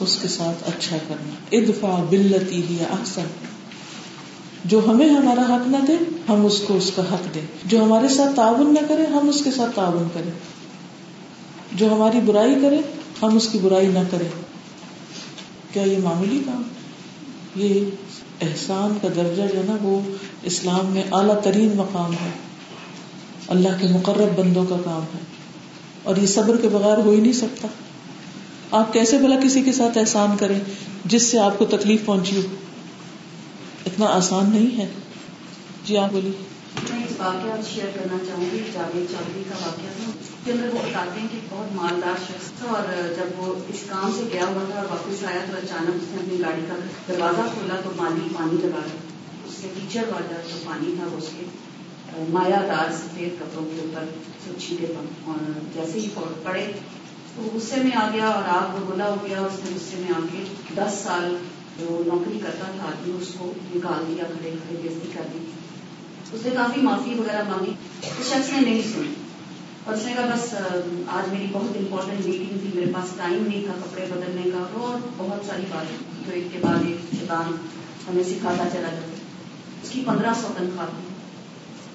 [0.00, 3.24] اس کے ساتھ اچھا کرنا۔ ادفا بلتی ہی احسن۔
[4.64, 5.92] جو ہمیں ہمارا حق نہ دے،
[6.28, 9.44] ہم اس کو اس کا حق دیں۔ جو ہمارے ساتھ تعاون نہ کرے، ہم اس
[9.44, 10.30] کے ساتھ تعاون کریں۔
[11.72, 12.78] جو ہماری برائی کرے،
[13.22, 14.28] ہم اس کی برائی نہ کریں۔
[15.72, 16.62] کیا یہ معمولی کام؟
[17.56, 17.84] یہ
[18.40, 20.00] احسان کا درجہ جو ہے نا، وہ
[20.42, 22.30] اسلام میں اعلیٰ ترین مقام ہے۔
[23.48, 25.20] اللہ کے مقرب بندوں کا کام ہے۔
[26.02, 27.68] اور یہ صبر کے بغیر ہو ہی نہیں سکتا۔
[28.70, 30.60] آپ کیسے بلا کسی کے ساتھ احسان کریں
[31.04, 32.42] جس سے آپ کو تکلیف پہنچی ہو؟
[33.86, 34.86] اتنا آسان نہیں ہے۔
[35.84, 36.30] جی آپ بولیے۔
[36.90, 40.66] میں اس واقعات شیئر کرنا چاہوں گی، جاوید چودھری کا واقعہ تھا اس کے اندر
[40.66, 44.46] وہ بتاتے ہیں کہ بہت مالدار شخص تھا اور جب وہ اس کام سے گیا
[44.46, 46.74] ہوا تھا اور واپس آیا تو اچانک اس نے اپنی گاڑی کا
[47.08, 48.98] دروازہ کھولا تو مالی پانی لگا رہا
[49.48, 51.46] اس کے ٹیچر والا جو پانی تھا اس کے
[52.28, 54.04] مایا دار سفید کپڑوں کے اوپر
[54.58, 56.08] چھینٹے پر اور جیسے ہی
[56.42, 56.72] پڑے
[57.36, 60.20] تو غصے میں آ گیا اور آگ بگولا ہو گیا، اس نے غصے میں آ
[60.32, 60.44] کے
[60.76, 61.36] دس سال
[61.78, 65.38] جو نوکری کرتا تھا، آدمی اس کو نکال دیا، کھڑے کھڑے بےزتی کر دی۔
[66.32, 67.72] اس نے کافی معافی وغیرہ مانگی۔
[68.02, 69.14] اس شخص نے نہیں سنی۔
[69.84, 70.54] اور اس نے کہا، بس
[71.08, 75.06] آج میری بہت امپورٹنٹ میٹنگ تھی، میرے پاس ٹائم نہیں تھا کپڑے بدلنے کا۔ اور
[75.16, 75.96] بہت ساری باتیں
[76.26, 77.56] جو ایک کے بعد ایک شیطان
[78.08, 79.16] ہمیں سکھاتا چلا جاتا۔
[79.82, 81.05] اس کی پندرہ سو تنخواہ تھی۔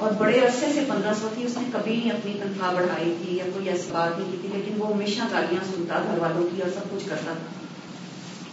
[0.02, 3.38] اور بڑے عرصے سے پندرہ سو تھی، اس نے کبھی نہیں اپنی تنخواہ بڑھائی تھی
[3.38, 6.62] یا کوئی ایسی بات نہیں کی تھی، لیکن وہ ہمیشہ گالیاں سنتا، گھر والوں کی
[6.62, 7.60] اور سب کچھ کرتا تھا۔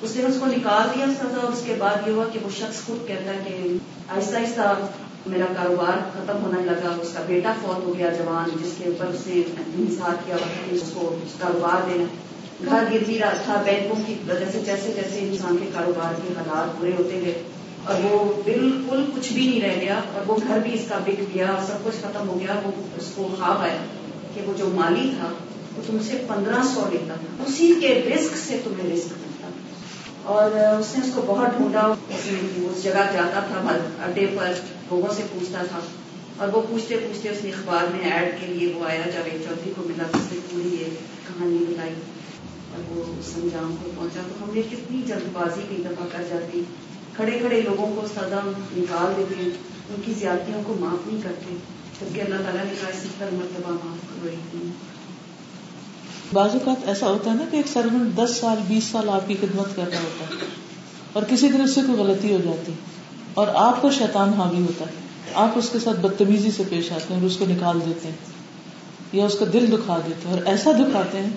[0.02, 2.50] اس نے اس کو نکال دیا سزا، اور اس کے بعد یہ ہوا کہ وہ
[2.58, 3.76] شخص خود کہتا ہے کہ
[4.08, 4.74] آہستہ آہستہ
[5.26, 9.06] میرا کاروبار ختم ہونے لگا، اس کا بیٹا فوت ہو گیا، جوان، جس کے اوپر
[9.06, 12.04] اس نے انحصار کیا کہ اس کو کاروبار دینا۔
[12.64, 16.80] گھر گرتی رہا تھا بینکوں کی وجہ سے جیسے جیسے انسان کے کاروبار کے حالات
[16.80, 17.42] برے ہوتے گئے۔
[17.88, 21.34] اور وہ بالکل کچھ بھی نہیں رہ گیا اور وہ گھر بھی اس کا بک
[21.34, 23.76] گیا سب کچھ ختم ہو گیا، وہ اس کو خواب آیا
[24.34, 25.28] کہ وہ جو مالی تھا،
[25.76, 29.48] وہ تم سے پندرہ سو لیتا تھا۔ اسی کے رسک سے تمہیں رسک ملتا۔
[30.22, 35.22] اور اس نے اس کو بہت ڈھونڈا اس جگہ جاتا تھا اڈے پر لوگوں سے
[35.32, 35.78] پوچھتا تھا۔
[36.36, 39.72] اور وہ پوچھتے پوچھتے اس نے اخبار میں ایڈ کے لیے وہ آیا جاوید چودھری
[39.76, 40.84] کو ملا اس نے پوری یہ
[41.28, 41.94] کہانی بتائی۔
[42.74, 46.62] اور وہ سنجام کو پہنچا۔ تو ہم نے کتنی جلد بازی کی دفعہ کر جاتی۔
[47.18, 48.40] کھڑے کھڑے لوگوں کو سزا
[48.76, 49.50] نکال دیتے ہیں،
[49.90, 51.56] ان کی زیادتیوں کو معاف نہیں کرتے،
[52.00, 54.66] جبکہ اللہ تعالیٰ نے کہا ستر مرتبہ معاف کرو
[56.32, 59.34] بعض اوقات ایسا ہوتا ہے نا کہ ایک سرونٹ دس سال، بیس سال آپ کی
[59.40, 60.46] خدمت کر رہا ہوتا ہے
[61.12, 62.72] اور کسی طرح سے کوئی غلطی ہو جاتی
[63.34, 67.14] اور آپ کو شیطان حاوی ہوتا ہے۔ آپ اس کے ساتھ بدتمیزی سے پیش آتے
[67.14, 68.16] ہیں اور اس کو نکال دیتے ہیں
[69.12, 71.30] یا اس کا دل دکھا دیتے ہیں اور ایسا دکھاتے ہیں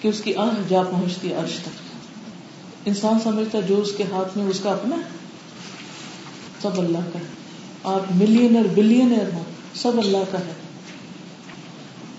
[0.00, 1.83] کہ اس کی آہ جا پہنچتی ہے عرش تک۔
[2.86, 4.96] انسان سمجھتا جو اس کے ہاتھ میں، اس کا اپنا
[6.62, 7.24] سب اللہ کا ہے۔
[7.84, 9.42] آپ ملینر بلینئر ہو
[9.74, 10.52] سب اللہ کا ہے۔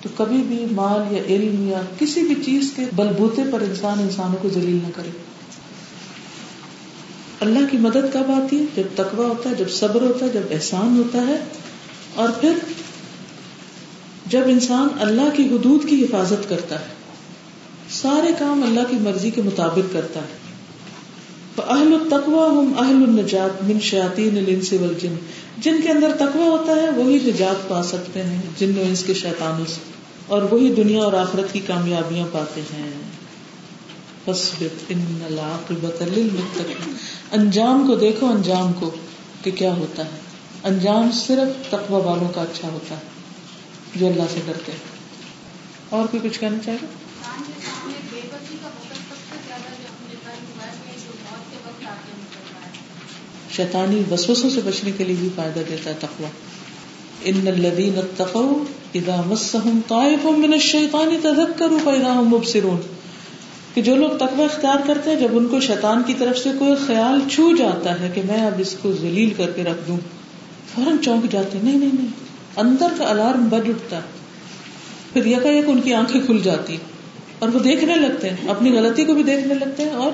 [0.02, 4.36] تو کبھی بھی مال یا علم یا کسی بھی چیز کے بلبوتے پر انسان انسانوں
[4.42, 5.10] کو ذلیل نہ کرے۔
[7.40, 10.42] اللہ کی مدد کب آتی ہے؟ جب تقوی ہوتا ہے، جب صبر ہوتا ہے، جب
[10.52, 11.38] احسان ہوتا ہے۔
[12.16, 12.58] اور پھر
[14.26, 16.86] جب انسان اللہ کی حدود کی حفاظت کرتا ہے،
[17.90, 20.45] سارے کام اللہ کی مرضی کے مطابق کرتا ہے۔
[21.62, 25.16] اہل التقوا ہم اہل النجات من شیاطین الانس والجن۔
[25.58, 29.14] جن کے اندر تقوی ہوتا ہے، وہی نجات پا سکتے ہیں، جن و انس کے
[29.14, 29.82] شیطانوں سے۔
[30.28, 32.90] اور وہی دنیا اور آخرت کی کامیابیاں پاتے ہیں۔
[34.90, 36.94] ان العاقبت للمتقین
[37.32, 38.92] انجام کو دیکھو، انجام کو
[39.44, 40.20] کہ کیا ہوتا ہے۔
[40.64, 43.02] انجام صرف تقوی والوں کا اچھا ہوتا ہے،
[43.96, 44.80] جو اللہ سے ڈرتے ہیں۔
[45.90, 46.78] اور کوئی کچھ کہنا چاہے
[53.58, 56.26] شیطانی وسوسوں سے بچنے کے لیے بھی فائدہ دیتا ہے تقوی۔
[57.24, 58.64] ان الذين اتقوا
[58.96, 62.78] اذا مسهم طائف من الشيطان تذكروا فاذا هم مبصرون۔
[63.74, 66.76] کہ جو لوگ تقوی اختیار کرتے ہیں، جب ان کو شیطان کی طرف سے کوئی
[66.88, 69.98] خیال چھو جاتا ہے کہ میں اب اس کو ذلیل کر کے رکھ دوں،
[70.76, 72.08] فوراً چونک جاتے نہیں نہیں نہیں۔
[72.58, 74.00] اندر کا الارم بج اٹھتا
[75.14, 76.78] پھر یکا یک ان کی آنکھیں کھل جاتی
[77.40, 80.12] اور وہ دیکھنے لگتے ہیں۔ اپنی غلطی کو بھی دیکھنے لگتے ہیں اور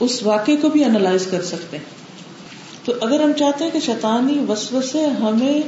[0.00, 1.93] اس واقعے کو بھی انالائز کر سکتے ہیں۔
[2.84, 5.60] تو اگر ہم چاہتے ہیں کہ شیطانی وسوسے ہمیں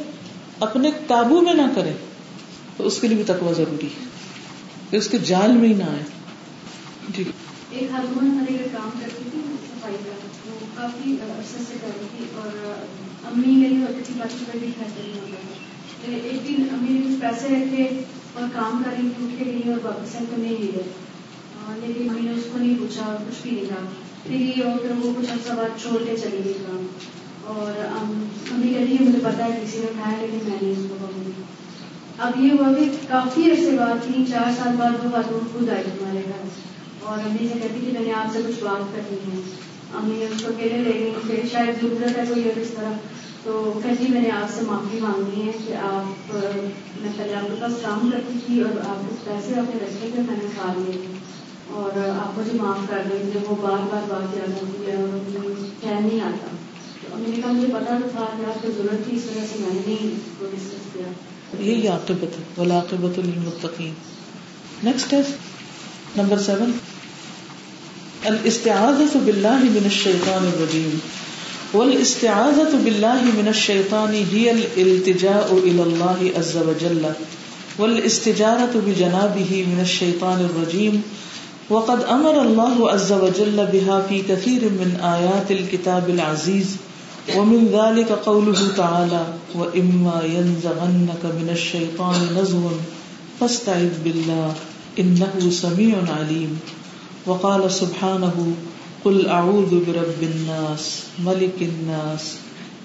[0.61, 1.93] اپنے قابو میں نہ کرے،
[2.77, 4.05] تو اس کے لیے بھی تقوی ضروری ہے،
[4.91, 6.03] کہ اس کے جال میں ہی نہ آئے۔
[7.09, 7.25] جی۔
[7.71, 8.05] ایک ہر
[8.73, 10.11] کام کرتی تھی صفائی کا،
[10.47, 12.51] وہ کافی عرصے سے کر رہی تھی، اور
[13.27, 17.85] امی میری ہوتی تھی، باقی بھی نہیں ہوتا ایک دن امی نے کچھ پیسے رکھے
[18.35, 20.83] اور کام کر رہی، اٹھ کے گئی اور واپس نہیں لے گئے
[21.87, 23.85] لیکن امی نے اس کو نہیں پوچھا، کچھ بھی نہیں کہا۔
[24.27, 26.87] پھر یہ اور وہ کچھ عرصہ بعد چھوڑ کے چلی گئی کام
[27.45, 30.97] اور امی کہتی ہے مجھے پتا ہے کسی نے اٹھایا لیکن میں نے اس کو
[31.01, 31.31] پکڑی
[32.19, 35.85] اب یہ ہوا کہ کافی عرصے بعد تین چار سال بعد وہ خاتون خود آئی
[35.85, 36.49] ہمارے گھر۔
[37.03, 39.41] اور امی سے کہتی کہ میں نے آپ سے کچھ بات کرنی ہے۔
[39.95, 42.93] امی نے اس کو اکیلے لے گئی کہ شاید ضرورت ہے کوئی اور اس طرح۔
[43.43, 46.37] تو کہتی جی، میں نے آپ سے معافی مانگنی ہے کہ آپ
[47.03, 50.23] میں پہلے آپ کے پاس کام کرتی تھی اور آپ کچھ پیسے اپنے رکھے تھے،
[50.23, 51.16] میں نے کھا لیے۔ تھے
[51.71, 55.09] اور آپ مجھے معاف کر دیں مجھے وہ بار بار بات یاد ہوتی ہے اور
[55.09, 55.39] مجھے
[55.81, 56.47] چین نہیں آتا۔
[57.01, 59.47] تو امی نے کہا مجھے پتا تو تھا کہ آپ کو ضرورت تھی، اس وجہ
[59.53, 61.07] سے میں نے نہیں اس کو ڈسکس کیا
[61.61, 63.95] یہی عاقبت ہے ولاقبت للمتقین
[64.85, 65.21] نیکسٹ ہے
[66.17, 66.73] نمبر سیون
[68.25, 70.99] الاستعاذة بالله من الشيطان الرجيم۔
[71.77, 77.07] والاستعاذة بالله من الشيطان هي الالتجاء إلى الله عز وجل۔
[77.79, 81.01] والاستجارة بجنابه من الشيطان الرجيم۔
[81.71, 86.77] وقد أمر الله عز وجل بها في كثير من آيات الكتاب العزيز
[87.37, 92.71] ومن ذلك قوله تعالى وإما ينزغنك من الشيطان نزغ
[93.41, 94.55] فاستعذ بالله
[94.99, 96.59] إنه سميع عليم
[97.27, 98.53] وقال سبحانه
[99.05, 102.35] قل أعوذ برب الناس ملك الناس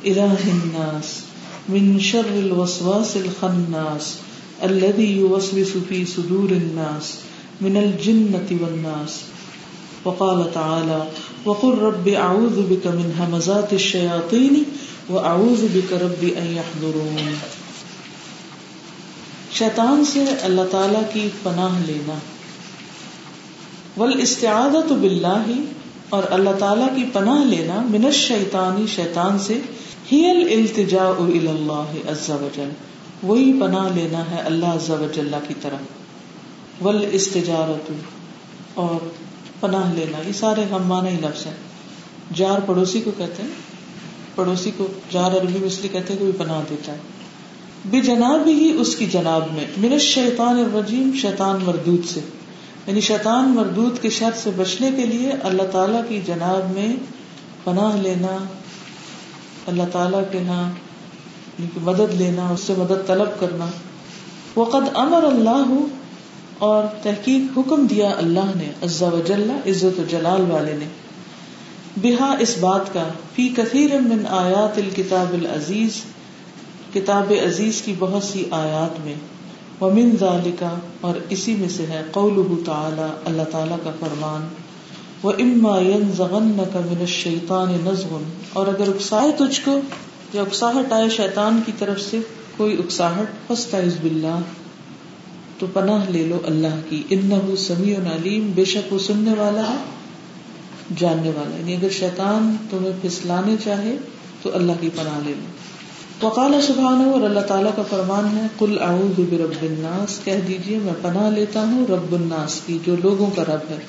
[0.05, 1.21] إله الناس
[1.69, 4.15] من شر الوسواس الخناس
[4.63, 7.17] الذي يوسوس في صدور الناس
[7.61, 9.21] من الجنة والناس.
[10.03, 10.99] وقال تعالى
[11.45, 14.63] وقل رب اعوذ بك من همزات الشياطين
[15.09, 17.29] واعوذ بك رب ان يحضرون.
[19.51, 22.17] شیطان سے اللہ تعالی کی پناہ لینا.
[23.97, 25.51] والاستعاذۃ باللہ
[26.17, 29.59] اور اللہ تعالی کی پناہ لینا من الشیطانی شیطان سے
[30.11, 32.69] ہی الالتجاء الى اللہ عز وجل.
[33.23, 36.00] وہی پناہ لینا ہے اللہ عز وجل کی طرف.
[36.81, 37.91] والاستجارۃ،
[38.73, 39.09] اور
[39.59, 41.53] پناہ لینا، یہ سارے ہم مانا ہی لفظ ہیں۔
[42.35, 43.49] جار پڑوسی کو کہتے ہیں،
[44.35, 46.97] پڑوسی کو جار عربی میں اس لیے کہتے ہیں کہ پناہ دیتا ہے۔
[47.85, 52.19] بے جناب ہی اس کی جناب میں، من شیطان الرجیم، شیطان مردود سے۔
[52.87, 56.95] یعنی شیطان مردود کے شر سے بچنے کے لیے اللہ تعالی کی جناب میں
[57.63, 58.43] پناہ لینا،
[59.67, 60.71] اللہ تعالی کے ہاں
[61.59, 63.65] یعنی مدد لینا، اس سے مدد طلب کرنا۔
[64.55, 65.73] وقد امر اللہ
[66.61, 70.85] اور تحقیق حکم دیا اللہ نے عزا وجل عزت و جلال والے نے۔
[71.95, 76.01] بہا اس بات کا، فی کثیر من آیات الکتاب العزیز،
[76.93, 79.15] کتاب عزیز کی بہت سی آیات میں۔
[79.81, 84.47] ومن ذالکا، اور اسی میں سے ہے قولہ تعالی، اللہ تعالی کا فرمان۔
[85.23, 88.17] و اما ينزغنك من الشیطان نزغ۔
[88.53, 89.79] اور اگر اکسائے تجھ کو،
[90.33, 92.19] یا اکساہٹ آئے شیطان کی طرف سے،
[92.57, 94.39] کوئی اکساہٹ، فاستعذ باللہ
[95.61, 99.79] تو پناہ لے لو اللہ کی۔ ان سمیع علیم، بے شک وہ سننے والا ہے،
[100.97, 103.95] جاننے والا یعنی اگر شیطان تمہیں پھسلانے چاہے
[104.41, 105.49] تو اللہ کی پناہ لے لو۔
[106.21, 110.93] وقال سبحانہ، اور اللہ تعالیٰ کا فرمان ہے کل اعوذ برب الناس، کہہ دیجیے، میں
[111.01, 113.79] پناہ لیتا ہوں رب الناس کی، جو لوگوں کا رب ہے۔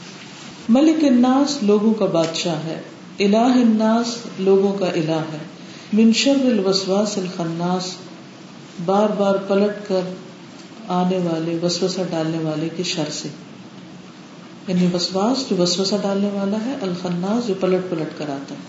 [0.68, 2.80] ملک الناس لوگوں کا بادشاہ ہے،
[3.18, 5.42] الہ الناس لوگوں کا الہ ہے۔
[5.92, 7.90] من شر الوسواس الخناس،
[8.84, 10.00] بار بار پلٹ کر
[10.88, 13.28] آنے والے، وسوسہ ڈالنے والے کے شر سے۔
[14.68, 18.60] یعنی وسواس جو وسوسہ ڈالنے والا ہے، الخناس جو پلٹ پلٹ کر آتا ہے۔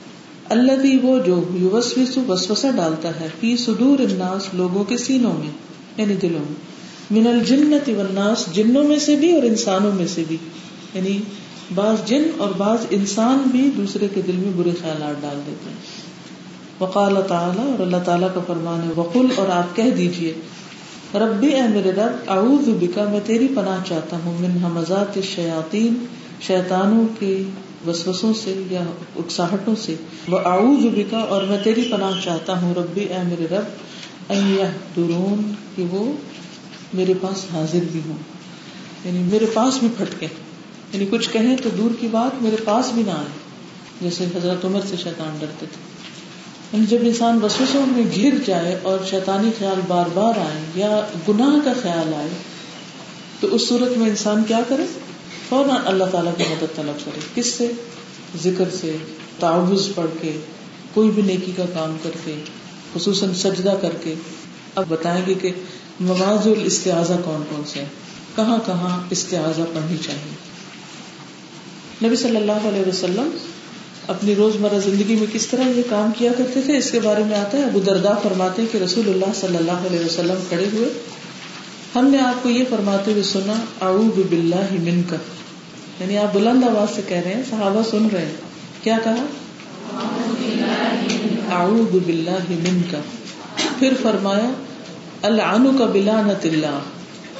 [0.49, 5.51] اللہ بھی وہ جو یوسوس وسوسہ ڈالتا ہے، فی صدور الناس لوگوں کے سینوں میں
[5.97, 6.73] یعنی دلوں میں۔
[7.11, 10.37] من الجنت والناس، جنوں میں سے بھی اور انسانوں میں سے بھی۔
[10.93, 11.19] یعنی
[11.75, 15.77] بعض جن اور بعض انسان بھی دوسرے کے دل میں برے خیالات ڈال دیتے ہیں۔
[16.79, 20.33] وقال تعالی اور اللہ تعالیٰ کا فرمان ہے، وقل اور آپ کہہ دیجیے۔
[21.19, 26.05] ربی اے میرے رب، اعوذ بکا، میں تیری پناہ چاہتا ہوں، من حمزات الشیاطین،
[26.41, 27.43] شیطانوں کے
[27.87, 28.83] وسوسوں سے یا
[29.15, 29.95] اکساہٹوں سے۔
[30.27, 33.63] وہ اعوذ بکا، اور میں تیری پناہ چاہتا ہوں، ربی اے میرے رب،
[34.29, 36.11] ان یحضرون، کہ وہ
[36.93, 38.17] میرے پاس حاضر بھی ہوں۔
[39.05, 40.27] یعنی میرے پاس بھی پھٹکے
[40.93, 43.43] یعنی کچھ کہیں تو دور کی بات میرے پاس بھی نہ آئے،
[44.01, 45.92] جیسے حضرت عمر سے شیطان ڈرتے تھے۔
[46.73, 51.65] یعنی جب انسان وسوسوں میں گر جائے اور شیطانی خیال بار بار آئے یا گناہ
[51.65, 52.27] کا خیال آئے،
[53.39, 54.83] تو اس صورت میں انسان کیا کرے؟
[55.49, 57.71] فوراً اللہ تعالیٰ کی مدد طلب کرے۔ کس سے؟
[58.43, 58.97] ذکر سے
[59.39, 60.37] تعوض پڑھ کے،
[60.93, 62.35] کوئی بھی نیکی کا کام کر کے،
[62.93, 64.13] خصوصاً سجدہ کر کے۔
[64.75, 65.51] اب بتائیں گے کہ
[65.99, 67.83] مواز الاستعاذہ کون کون سے
[68.35, 70.53] کہاں کہاں استعاذہ پڑھنی چاہیے؟
[72.07, 73.37] نبی صلی اللہ علیہ وسلم
[74.07, 77.37] اپنی روزمرہ زندگی میں کس طرح یہ کام کیا کرتے تھے؟ اس کے بارے میں
[77.37, 80.89] آتا ہے۔ ابو دردا فرماتے ہیں کہ رسول اللہ صلی اللہ علیہ وسلم کھڑے ہوئے،
[81.95, 85.15] ہم نے آپ کو یہ فرماتے ہوئے سنا، اعوذ باللہ من کا
[85.99, 88.35] یعنی آپ بلند آواز سے کہہ رہے ہیں، صحابہ سن رہے ہیں۔
[88.83, 89.25] کیا کہا؟
[91.49, 92.95] اعوذ باللہ منک
[93.79, 94.51] پھر فرمایا
[95.21, 96.79] العنو کا بلانت اللہ.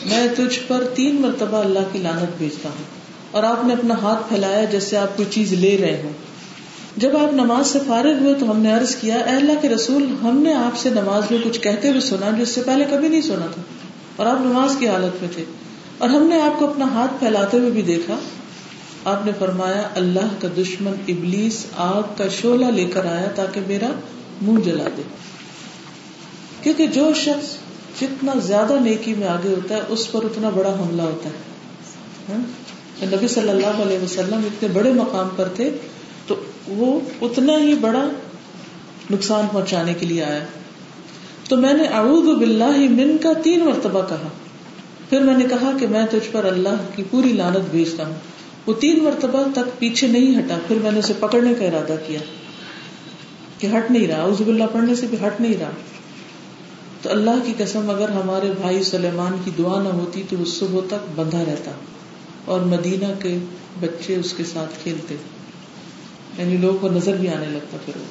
[0.06, 2.84] میں تجھ پر تین مرتبہ اللہ کی لانت بھیجتا ہوں
[3.32, 6.12] اور آپ نے اپنا ہاتھ پھیلایا جیسے آپ کوئی چیز لے رہے ہوں۔
[6.98, 10.16] جب آپ نماز سے فارغ ہوئے تو ہم نے عرض کیا، اے اللہ کے رسول،
[10.24, 13.22] ہم نے آپ سے نماز میں کچھ کہتے ہوئے سنا جس سے پہلے کبھی نہیں
[13.22, 13.62] سنا تھا۔
[14.16, 15.44] اور آپ نماز کی حالت میں تھے۔
[15.98, 18.16] اور ہم نے آپ کو اپنا ہاتھ پھیلاتے ہوئے بھی دیکھا۔
[19.06, 23.90] آپ نے فرمایا، اللہ کا دشمن ابلیس آگ کا شولہ لے کر آیا تاکہ میرا
[24.42, 25.02] منہ جلا دے۔
[26.62, 27.48] کیونکہ جو شخص
[28.02, 31.38] جتنا زیادہ نیکی میں آگے ہوتا ہے، اس پر اتنا بڑا حملہ ہوتا ہے۔
[32.30, 32.64] ہاں؟
[33.06, 35.72] نبی صلی اللہ علیہ وسلم اتنے بڑے مقام پر تھے
[36.28, 36.36] تو
[36.68, 38.08] وہ اتنا ہی بڑا
[39.12, 40.46] نقصان پہنچانے کے لیے آیا۔
[41.50, 44.28] تو میں نے اعوذ باللہ من کا تین مرتبہ کہا۔
[45.10, 48.16] پھر میں نے کہا کہ میں تجھ پر اللہ کی پوری لانت بھیجتا ہوں۔
[48.68, 52.20] وہ تین مرتبہ تک پیچھے نہیں ہٹا۔ پھر میں نے اسے پکڑنے کا ارادہ کیا
[53.58, 55.70] کہ ہٹ نہیں رہا۔ اعوذ باللہ پڑھنے سے بھی ہٹ نہیں رہا۔
[57.02, 60.80] تو اللہ کی قسم اگر ہمارے بھائی سلیمان کی دعا نہ ہوتی تو وہ صبح
[60.88, 61.72] تک بندھا رہتا
[62.46, 63.38] اور مدینہ کے
[63.80, 65.16] بچے اس کے ساتھ کھیلتے۔
[66.38, 68.04] یعنی لوگوں کو نظر بھی آنے لگتا پھر وہ۔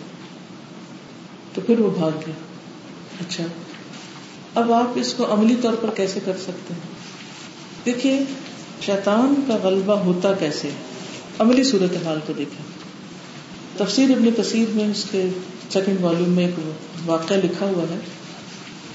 [1.54, 2.34] تو پھر وہ بھاگ گیا
[3.20, 3.44] اچھا۔
[4.54, 6.80] اب آپ اس کو عملی طور پر کیسے کر سکتے ہیں؟
[7.86, 8.20] دیکھیے،
[8.82, 10.68] شیطان کا غلبہ ہوتا کیسے؟
[11.38, 12.64] عملی صورت حال کو دیکھیں۔
[13.78, 15.28] تفسیر ابن کثیر میں اس کے
[15.72, 16.54] سیکنڈ والیوم میں ایک
[17.06, 17.98] واقعہ لکھا ہوا ہے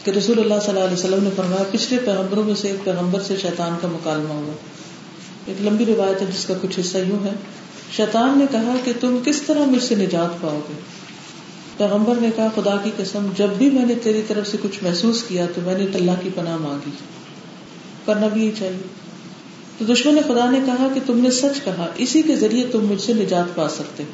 [0.03, 3.21] کہ رسول اللہ صلی اللہ علیہ وسلم نے فرمایا، پچھلے پیغمبروں میں سے ایک پیغمبر
[3.21, 4.53] سے شیطان کا مکالمہ ہوا۔
[5.45, 7.31] ایک لمبی روایت ہے جس کا کچھ حصہ یوں ہے۔
[7.91, 10.73] شیطان نے کہا کہ تم کس طرح مجھ سے نجات پاؤ گے؟
[11.78, 15.23] پیغمبر نے کہا، خدا کی قسم، جب بھی میں نے تیری طرف سے کچھ محسوس
[15.23, 16.91] کیا تو میں نے اللہ کی پناہ مانگی
[18.06, 18.88] کرنا بھی یہ چاہیے۔
[19.78, 23.02] تو دشمن خدا نے کہا کہ تم نے سچ کہا، اسی کے ذریعے تم مجھ
[23.02, 24.12] سے نجات پا سکتے ہو۔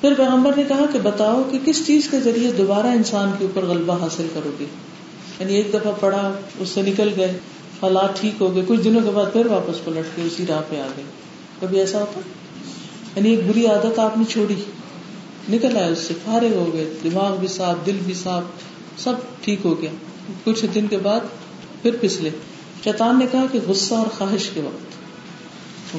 [0.00, 3.64] پھر پیغمبر نے کہا کہ بتاؤ کہ کس چیز کے ذریعے دوبارہ انسان کے اوپر
[3.64, 4.64] غلبہ حاصل کرو گے؟
[5.40, 7.38] یعنی ایک دفعہ پڑھا، اس سے نکل گئے،
[7.82, 10.80] حالات ٹھیک ہو گئے، کچھ دنوں کے بعد پھر واپس پلٹ کے اسی راہ پہ
[10.80, 11.04] آ گئے۔
[11.60, 12.20] کبھی ایسا ہوتا؟
[13.16, 14.54] یعنی ایک بری عادت آپ نے چھوڑی۔
[15.48, 18.42] نکل آئے اس سے، فارغ ہو گئے۔ دماغ بھی صاف، دل بھی صاف،
[18.96, 19.90] سب ٹھیک ہو گیا۔
[20.44, 21.20] کچھ دن کے بعد
[21.82, 22.30] پھر پسلے۔
[22.84, 24.94] شیطان نے کہا کہ غصہ اور خواہش کے وقت۔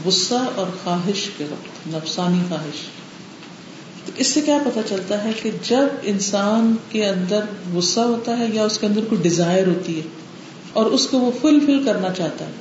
[0.07, 2.77] غصہ اور خواہش کے وقت، نفسانی خواہش۔
[4.05, 7.39] تو اس سے کیا پتا چلتا ہے کہ جب انسان کے اندر
[7.73, 10.03] غصہ ہوتا ہے یا اس کے اندر کوئی ڈیزائر ہوتی ہے
[10.73, 12.51] اور اس کو وہ فل فل کرنا چاہتا ہے۔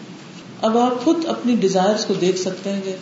[0.62, 2.96] اب آپ خود اپنی ڈیزائر کو دیکھ سکتے ہیں کہ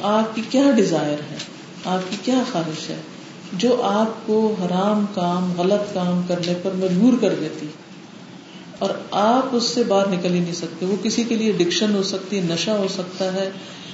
[0.00, 1.36] آپ کی کیا ڈیزائر ہے؟
[1.84, 2.96] آپ کی کیا خواہش ہے؟
[3.52, 7.66] جو آپ کو حرام کام، غلط کام کرنے پر مجبور کر دیتی۔
[8.78, 12.02] اور آپ اس سے باہر نکل ہی نہیں سکتے۔ وہ کسی کے لیے ڈکشن ہو
[12.02, 13.50] سکتی ہے، نشہ ہو سکتا ہے،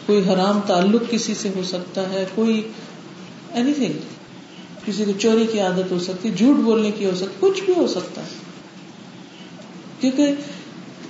[0.07, 2.69] کوئی حرام تعلق کسی سے ہو سکتا ہے، کوئی
[3.53, 3.93] اینی تھنگ
[4.85, 7.87] کسی کو چوری کی عادت ہو سکتی، جھوٹ بولنے کی ہو سکتی، کچھ بھی ہو
[7.87, 8.29] سکتا ہے۔
[10.01, 10.35] کیونکہ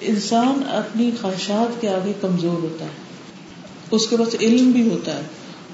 [0.00, 2.99] انسان اپنی خواہشات کے آگے کمزور ہوتا ہے۔
[3.90, 5.20] اس کے پاس علم بھی ہوتا ہے،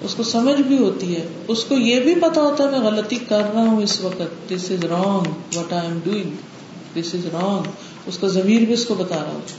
[0.01, 3.17] اس کو سمجھ بھی ہوتی ہے، اس کو یہ بھی پتا ہوتا ہے، میں غلطی
[3.17, 6.31] کر رہا ہوں اس وقت this is wrong what I am doing
[7.01, 7.71] this is wrong
[8.07, 9.55] اس کا ضمیر بھی اس کو بتا رہا ہوتا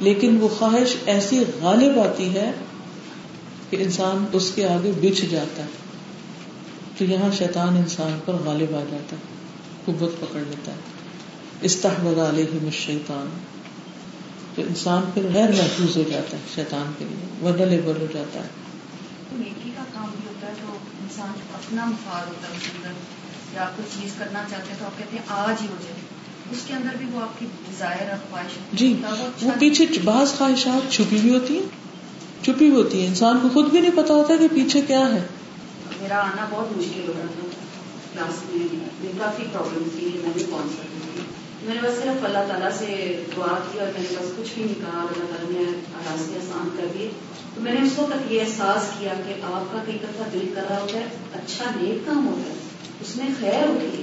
[0.00, 2.52] لیکن وہ خواہش ایسی غالب آتی ہے
[3.70, 5.68] کہ انسان اس کے آگے بچھ جاتا ہے۔
[6.98, 9.38] تو یہاں شیطان انسان پر غالب آ جاتا ہے،
[9.84, 10.76] قوت پکڑ لیتا ہے۔
[11.62, 13.28] استحبد علیہ الشیطان۔
[14.58, 18.48] تو انسان پھر غیر محفوظ ہو جاتا ہے شیطان کے لیے ورنلیبل ہو جاتا ہے۔
[19.32, 22.90] نیکی کا کام بھی ہوتا ہے تو انسان اپنا مفاد ہوتا ہے اس اندر
[23.54, 25.94] یا آپ کوئی چیز کرنا چاہتے ہیں تو آپ کہتے ہیں آج ہی ہو جائے۔
[26.50, 28.94] اس کے اندر بھی وہ آپ کی ڈیزائر اور خواہش جی
[29.42, 33.80] وہ پیچھے بعض خواہشات چھپی بھی ہوتی ہیں چھپی ہوتی ہے انسان کو خود بھی
[33.80, 35.22] نہیں پتا ہوتا کہ پیچھے کیا ہے۔
[36.00, 37.46] میرا آنا بہت مشکل ہو رہا تھا
[38.14, 38.42] کلاس
[39.00, 40.87] میں کافی پرابلم تھی میں پہنچ سکتی تھی
[41.62, 44.64] میں نے بس صرف اللہ تعالیٰ سے دعا کی اور میں نے بس کچھ بھی
[44.64, 47.08] نہیں کہا، اللہ تعالیٰ نے آراستے آسان کر دیے۔
[47.54, 50.62] تو میں نے اس وقت یہ احساس کیا کہ آپ کا کئی دفعہ دل کر
[50.70, 52.54] رہا ہوتا ہے اچھا نیک کام ہوتا ہے،
[53.00, 54.02] اس میں خیر ہوتی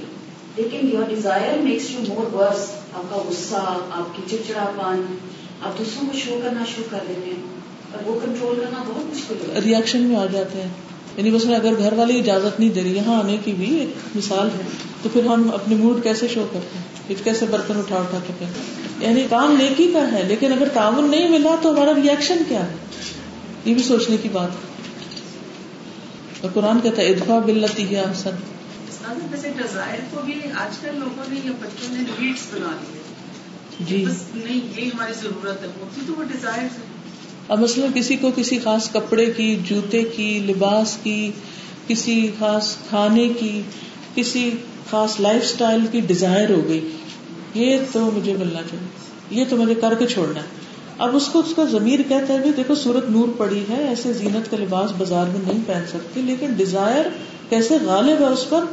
[0.56, 5.16] لیکن your desire makes you more worse آپ کا غصہ، آپ کی چڑچڑا پان
[5.60, 7.42] آپ دوسروں کو شو کرنا شروع کر دیتے ہیں۔
[8.06, 10.68] وہ کنٹرول کرنا بہت مشکل ریئیکشن میں آ جاتے ہیں۔
[11.16, 14.46] یعنی بس اگر گھر والی اجازت نہیں دے رہی یہاں آنے کی بھی ایک مثال
[14.46, 14.62] ہے،
[15.02, 18.32] تو پھر ہم اپنے موڈ کیسے شو کرتے ہیں؟ پھر کیسے برتن اٹھا اٹھا کے
[18.38, 18.46] پھر
[19.04, 22.74] یعنی کام نیکی کا ہے لیکن اگر تعاون نہیں ملا تو ہمارا ریئیکشن کیا ہے؟
[23.64, 24.76] یہ بھی سوچنے کی بات ہے۔
[26.40, 28.30] اور قرآن کہتا ہے ادفا بلتی ہے آسن
[30.10, 32.98] کو بھی آج کل لوگوں نے یا بچوں نے نیڈس بنا لی
[33.84, 34.04] جی۔
[34.34, 36.68] نہیں یہ ہماری ضرورت ہے۔ ہوتی تو وہ ڈیزائر
[37.48, 41.30] اب مثلاً کسی کو کسی خاص کپڑے کی جوتے کی لباس کی
[41.86, 43.62] کسی خاص کھانے کی
[44.14, 44.50] کسی
[44.90, 46.90] خاص لائف اسٹائل کی ڈیزائر ہو گئی.
[47.54, 48.88] یہ تو مجھے ملنا چاہیے.
[49.30, 50.64] یہ تو مجھے کر کے چھوڑنا ہے.
[50.98, 54.50] اب اس کو اس کا ضمیر کہتا ہے دیکھو سورت نور پڑی ہے، ایسے زینت
[54.50, 57.08] کا لباس بازار میں نہیں پہن سکتی، لیکن ڈیزائر
[57.48, 58.64] کیسے غالب ہے اس پر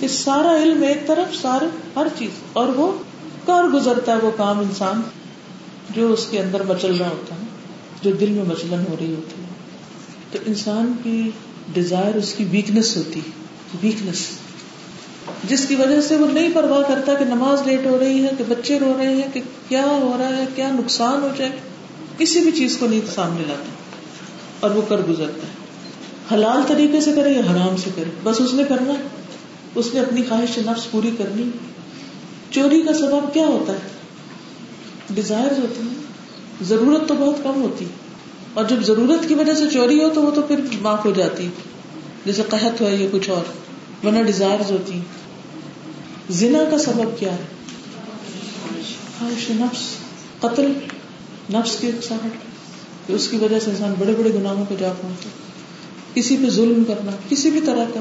[0.00, 1.66] کہ سارا علم ایک طرف، سارے،
[1.96, 2.92] ہر چیز، اور وہ
[3.46, 5.00] کر گزرتا ہے، وہ کام انسان
[5.94, 7.44] جو اس کے اندر مچل رہا ہوتا ہے،
[8.02, 9.48] جو دل میں مچلن ہو رہی ہوتی ہے۔
[10.32, 11.30] تو انسان کی
[11.72, 13.20] ڈیزائر اس کی ویکنیس ہوتی
[13.82, 14.26] ویکنیس
[15.44, 18.44] جس کی وجہ سے وہ نہیں پرواہ کرتا کہ نماز لیٹ ہو رہی ہے، کہ
[18.48, 21.50] بچے رو رہے ہیں، کہ کیا ہو رہا ہے، کیا نقصان ہو جائے۔
[22.18, 23.64] کسی بھی چیز کو نہیں سامنے لاتا۔
[24.60, 25.60] اور وہ کر گزرتا ہے۔
[26.34, 28.92] حلال طریقے سے کرے یا حرام سے کرے؟ بس اس نے کرنا۔
[29.74, 31.50] اس نے اپنی خواہش نفس پوری کرنی۔
[32.50, 33.78] چوری کا سبب کیا ہوتا ہے؟
[35.10, 35.94] ڈیزائر ہوتی ہے
[36.62, 37.84] ضرورت تو بہت کم ہوتی
[38.54, 41.48] اور جب ضرورت کی وجہ سے چوری ہو تو وہ تو پھر معاف ہو جاتی
[42.24, 43.42] جیسے قحط ہوا یا کچھ اور۔
[44.06, 45.00] ورنہ ڈیزائر ہوتی
[46.30, 47.42] زنا کا سبب کیا ہے؟
[49.18, 49.80] خواہش نفس،
[50.40, 50.72] قتل،
[51.52, 52.30] نفس کی اکساہٹ
[53.08, 55.28] اس کی وجہ سے انسان بڑے بڑے گناہوں کو جا پہنچے
[56.14, 58.00] کسی پہ ظلم کرنا، کسی بھی طرح کا۔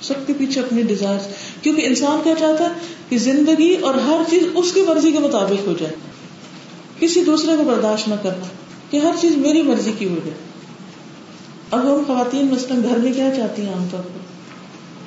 [0.00, 1.18] سب کے پیچھے اپنی ڈیزائر
[1.62, 2.68] کیونکہ انسان کیا چاہتا ہے؟
[3.08, 5.94] کہ زندگی اور ہر چیز اس کی مرضی کے مطابق ہو جائے۔
[6.98, 8.46] کسی دوسرے کو برداشت نہ کرنا،
[8.90, 10.38] کہ ہر چیز میری مرضی کی ہو جائے۔
[11.70, 14.29] اب ہم خواتین مثلاً گھر میں کیا چاہتی ہیں عام طور پر؟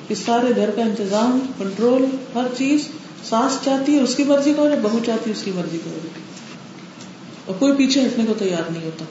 [0.08, 2.88] کہ سارے گھر کا انتظام کنٹرول ہر چیز
[3.28, 5.90] سانس چاہتی ہے اس کی مرضی کا ہو بہو چاہتی ہے اس کی مرضی کا
[7.44, 9.04] اور کوئی پیچھے ہٹنے کو تیار نہیں ہوتا۔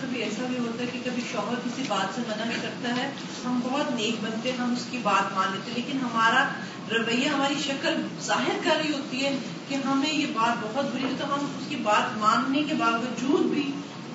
[0.00, 3.10] کبھی ایسا بھی ہوتا ہے کہ کبھی شوہر کسی بات سے منع کرتا ہے،
[3.44, 6.48] ہم بہت نیک بنتے، ہم اس کی بات مان لیتے، لیکن ہمارا
[6.90, 9.38] رویہ، ہماری شکل ظاہر کر رہی ہوتی ہے
[9.68, 13.70] کہ ہمیں یہ بات بہت بری تو ہم اس کی بات ماننے کے باوجود بھی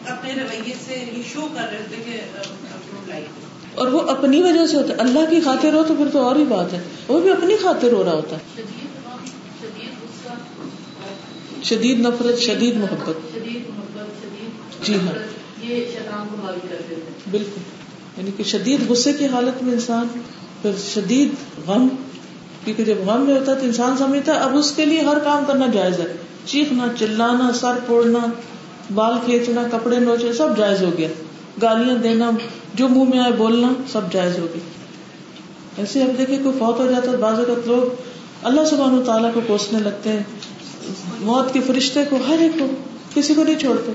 [0.07, 2.21] اپنے رویے سے یہ شو کر رہے ہوتے کہ
[3.75, 6.35] اور وہ اپنی وجہ سے ہوتا ہے۔ اللہ کی خاطر ہو تو پھر تو اور
[6.35, 8.61] ہی بات ہے۔ وہ بھی اپنی خاطر ہو رہا ہوتا ہے۔
[11.63, 13.35] شدید نفرت، شدید محبت۔
[14.85, 15.11] جی ہاں۔
[17.31, 17.61] بالکل۔
[18.17, 20.07] یعنی کہ شدید غصے کی حالت میں انسان،
[20.61, 21.29] پھر شدید
[21.67, 21.87] غم،
[22.65, 25.19] کیونکہ جب غم میں ہوتا ہے تو انسان سمجھتا ہے، اب اس کے لیے ہر
[25.19, 26.13] کام کرنا جائز ہے۔
[26.45, 28.19] چیخنا، چلانا، سر پھوڑنا،
[28.93, 31.07] بال کھینچنا، کپڑے نوچے سب جائز ہو گیا۔
[31.61, 32.31] گالیاں دینا
[32.73, 34.59] جو منہ میں آئے بولنا سب جائز ہو گیا
[35.77, 37.95] ایسے اب دیکھیں کوئی فوت ہو جاتا ہے، بعض اوقات لوگ
[38.43, 40.23] اللہ سبحانہ تعالیٰ کو کوسنے لگتے ہیں۔
[41.19, 42.67] موت کے فرشتے کو، ہر ایک کو،
[43.13, 43.91] کسی کو نہیں چھوڑتے۔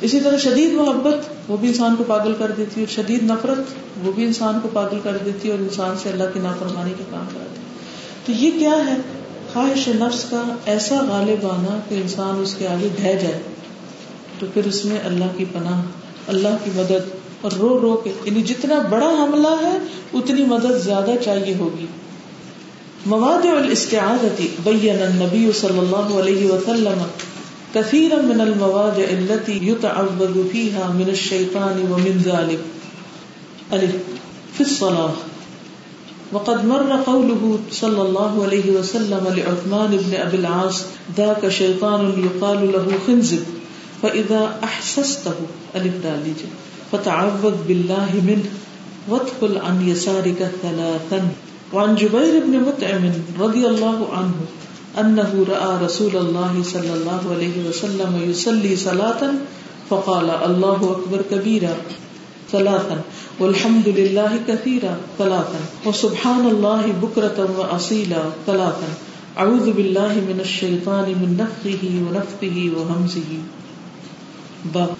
[0.00, 1.16] اسی طرح شدید محبت،
[1.48, 3.74] وہ بھی انسان کو پاگل کر دیتی ہے۔ اور شدید نفرت،
[4.06, 7.04] وہ بھی انسان کو پاگل کر دیتی ہے اور انسان سے اللہ کی نافرمانی کا
[7.10, 7.60] کام کرتی
[8.26, 8.96] تو یہ کیا ہے؟
[9.52, 13.42] خواہش نفس کا ایسا غالب آنا کہ انسان اس کے آگے ڈہ جائے۔
[14.38, 15.82] تو پھر اس میں اللہ کی پناہ
[16.28, 17.10] اللہ کی مدد
[17.40, 19.78] اور رو رو کے یعنی جتنا بڑا حملہ ہے،
[20.14, 21.86] اتنی مدد زیادہ چاہیے ہوگی۔
[23.06, 27.02] مواد الاستعاذتی بین النبی صلی اللہ علیہ وسلم
[27.74, 32.58] كثيرا من المواد التي يتعوذ فيها من الشيطان ومن ذلك
[33.72, 33.94] ألف
[34.56, 35.12] في الصلاة
[36.32, 40.82] وقد مر قوله صلى الله عليه وسلم لعثمان بن أبي العاص
[41.16, 43.61] ذاك شيطان يقال له خنزب
[44.02, 45.34] فإذا أحسسته،
[45.74, 46.46] ألف دالج
[46.90, 48.46] فتعوذ بالله منه،
[49.08, 51.28] وادخل عن يسارك ثلاثا۔
[51.72, 53.06] وعن جبير بن مطعم
[53.40, 54.34] رضي الله عنه
[55.00, 59.30] انه راى رسول الله صلى الله عليه وسلم يصلي صلاه
[59.88, 61.74] فقال الله اكبر كبيرا۔
[62.50, 62.96] ثلاثا،
[63.40, 68.92] والحمد لله كثيرا۔ ثلاثا، وسبحان الله بكرة واصيلا ثلاثا
[69.36, 73.61] اعوذ بالله من الشيطان من نفخه ونفثه وهمزه۔
[74.64, 74.94] باب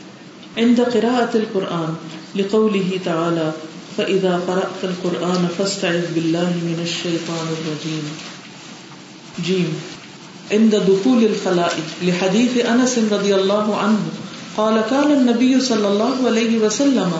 [0.59, 1.95] عند قراءة القرآن
[2.37, 3.53] لقوله تعالى
[3.97, 8.05] فإذا قرأت القرآن فاستعذ بالله من الشيطان الرجيم.
[9.45, 9.73] جيم
[10.53, 14.05] عند دخول الخلاء لحديث أنس رضي الله عنه،
[14.57, 17.13] قال كان النبي صلى الله عليه وسلم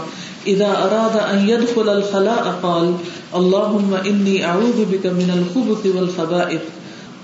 [0.47, 2.95] إذا أراد أن يدخل الخلاء قال
[3.35, 6.61] اللهم إني أعوذ بك من الخبث والخبائث.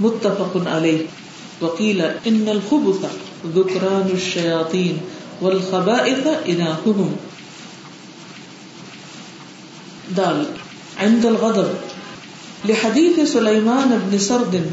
[0.01, 1.07] متفق عليه.
[1.61, 5.01] وقيل إن الخبث ذكران الشياطين
[5.41, 7.17] والخبائث إناثهم
[10.17, 10.47] دال،
[10.99, 11.69] عند الغضب.
[12.65, 14.71] لحديث سليمان بن سرد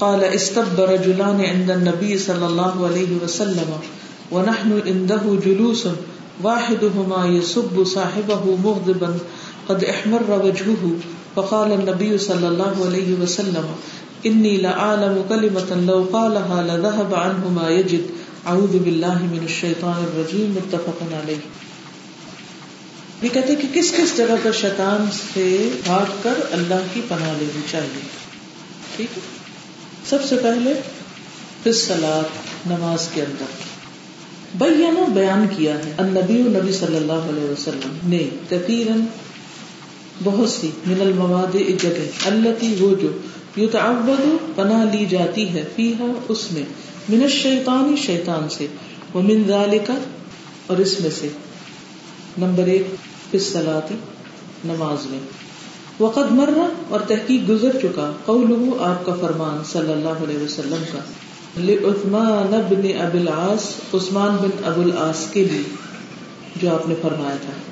[0.00, 3.70] قال استب رجلان عند النبي صلى الله عليه وسلم
[4.32, 5.88] ونحن عنده جلوس،
[6.42, 9.18] واحدهما يسب صاحبه مغضبا،
[9.68, 10.90] قد احمر وجهه،
[11.36, 13.64] فقال النبي صلى الله عليه وسلم
[14.26, 18.06] إني لأعلم كلمة لو قالها لذهب عنه ما يجد.
[18.46, 20.52] أعوذ بالله من الشيطان الرجيم.
[20.54, 21.40] متفق عليه.
[23.22, 25.04] یہ کہتے کہ کس کس جگہ پر شیطان
[25.34, 28.00] سے بھاگ کر اللہ کی پناہ لینی چاہیے؟
[28.96, 29.22] ٹھیک ہے؟
[30.10, 33.44] سب سے پہلے سلاد نماز کے اندر۔
[34.54, 39.04] بیانہ بیان کیا ہے۔ النبی نبی صلی اللہ علیہ وسلم نے کثیرن
[40.24, 43.08] بہت سی من المواد، ایک جگہ اللہ وہ جو
[43.56, 46.62] یتعبد پناہ لی جاتی ہے فیہا اس میں،
[47.08, 48.66] من الشیطان شیطان سے،
[49.14, 49.90] ومن ذالک
[50.66, 51.28] اور اس میں سے۔
[52.38, 52.86] نمبر ایک
[53.30, 53.94] فصلاتی
[54.64, 55.18] نماز میں۔
[56.00, 60.98] وقت مرہ اور تحقیق گزر چکا قولہ آپ کا فرمان صلی اللہ علیہ وسلم کا۔
[61.56, 65.76] لعثمان بن ابی العاص، عثمان بن ابو العاص کے لیے،
[66.62, 67.71] جو آپ نے فرمایا تھا۔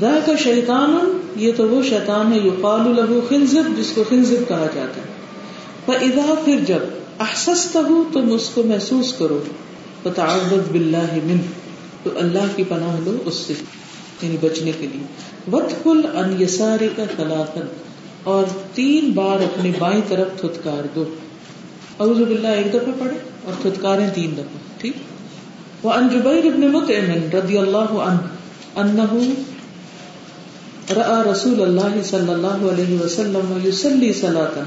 [0.00, 4.66] ذا کا شیطان، یہ تو وہ شیطان ہے، یقال له خنزب، جس کو خنزب کہا
[4.74, 5.06] جاتا ہے۔
[5.86, 6.78] فاذا پھر جب
[7.20, 9.42] احسسته تم اس کو محسوس کرو۔
[10.02, 11.42] فتعوذ بالله منه۔
[12.02, 13.52] تو اللہ کی پناہ لو اس سے
[14.22, 15.02] یعنی بچنے کے لیے۔
[15.52, 17.60] وتقل ان یسارک ثلاثا
[18.24, 21.04] اور تین بار اپنی بائیں طرف تھتکار دو۔
[22.00, 24.92] اعوذ باللہ، ایک دفعہ پڑھے اور تھتکارے تین دفعہ، ٹھیک؟
[25.82, 28.18] وہ ان جبیر ابن مطعم رضی اللہ عنہ
[28.76, 29.28] انه
[30.96, 34.62] رأى رسول اللہ صلی اللہ علیہ وسلم یصلی صلاتا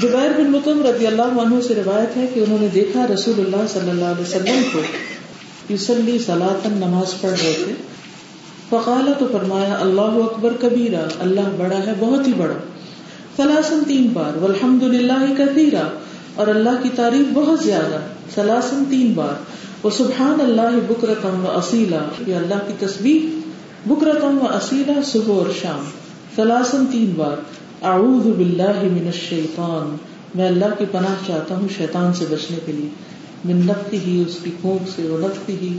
[0.00, 3.66] جبیر بن مطعم رضی اللہ عنہ سے روایت ہے کہ انہوں نے دیکھا رسول اللہ
[3.72, 7.72] صلی اللہ علیہ وسلم کو یصلی صلاتا نماز پڑھ رہے تھے.
[8.70, 12.58] فقال تو فرمایا، اللہ اکبر کبیرہ، اللہ بڑا ہے، بہت ہی بڑا.
[13.36, 15.88] سلاسن تین بار والحمد للہ کثیرہ،
[16.34, 18.00] اور اللہ کی تعریف بہت زیادہ.
[18.34, 19.34] سلاسن تین بار
[19.82, 23.36] وہ سبحان اللہ بکرتم و اصیلا، یہ اللہ کی تصویر
[23.88, 25.84] بکرتم و اصیلا صبح اور شام
[26.36, 27.36] سلاسن تین بار،
[27.84, 29.96] اعوذ باللہ من الشیطان،
[30.34, 32.88] میں اللہ کی پناہ چاہتا ہوں شیطان سے بچنے کے لیے،
[33.44, 35.78] من نفتی ہی، اس کی پھونک سے وہ نفتی ہی،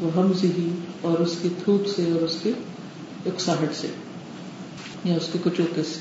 [0.00, 0.68] وہ حمزی ہی،
[1.00, 2.52] اور اس کی تھوک سے اور اس کے
[3.26, 3.88] اکساہٹ سے،
[5.04, 5.98] یا اس کے کچوکے سے۔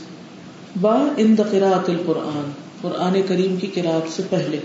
[0.81, 4.59] با ان قرات القرآن، قرآن کریم کی قرآت سے پہلے۔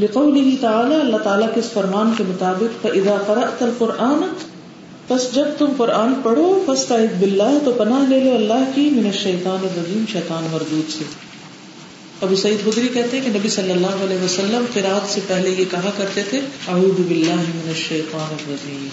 [0.00, 4.24] لقوله تعالی، اللہ تعالیٰ کے اس فرمان کے مطابق، فَإِذَا قَرَأْتَ الْقُرْآنَ
[5.08, 9.56] پس جب تم قرآن پڑھو، فَاسْتَعِذْ بِاللَّهِ تو پناہ لے لو اللہ کی من الشیطان
[9.62, 11.04] الرجیم، شیطان مردود سے۔
[12.22, 15.64] ابو سعید خدری کہتے ہیں کہ نبی صلی اللہ علیہ وسلم قرآت سے پہلے یہ
[15.70, 18.88] کہا کرتے تھے، اعوذ باللہ من الشیطان الرجیم۔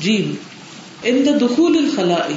[0.00, 0.34] جیم
[1.02, 2.32] ان دخول الخلاء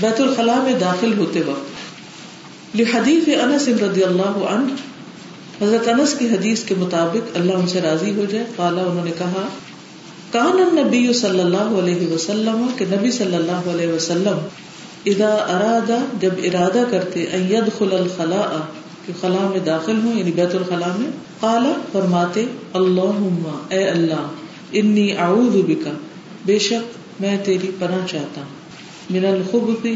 [0.00, 4.72] بیت الخلاء میں داخل ہوتے وقت۔ لحدیث انس رضی اللہ عنہ،
[5.64, 9.12] حضرت انس کی حدیث کے مطابق اللہ ان سے راضی ہو جائے۔ قالا، انہوں نے
[9.18, 9.48] کہا
[10.34, 14.38] کان النبی صلی اللہ علیہ وسلم کہ نبی صلی اللہ علیہ وسلم
[15.04, 18.56] اذا ارادہ جب ارادہ کرتے، ان يدخل الخلاء،
[19.06, 21.10] کہ خلا میں داخل ہوں یعنی بیت الخلاء میں،
[21.40, 21.62] قال،
[21.92, 24.26] فرماتے، اللہم، اے اللہ،
[24.72, 25.88] انی اعوذ بک
[26.46, 28.52] بے شک میں تیری پناہ چاہتا ہوں،
[29.10, 29.86] من الخبث،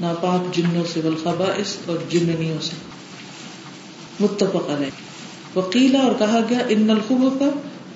[0.00, 2.76] ناپاک جنوں سے، والخبائث اور جننیوں سے۔
[4.20, 4.90] متفق علیہ۔
[5.58, 7.42] وقیلا، اور کہا گیا، ان الخبث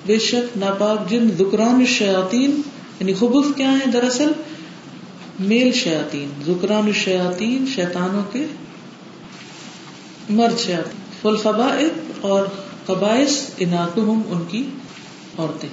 [0.07, 2.61] بے شک ناپاک جن ذکران الشیاطین
[2.99, 4.31] یعنی خبث کیا ہے دراصل؟
[5.39, 8.45] میل شیاطین، ذکران الشیاطین، شیطانوں کے
[10.29, 11.89] مرد شیاطین۔ فالخبائث
[12.21, 12.45] اور
[12.85, 14.63] قبائث اناتہم ان کی
[15.37, 15.69] عورتیں۔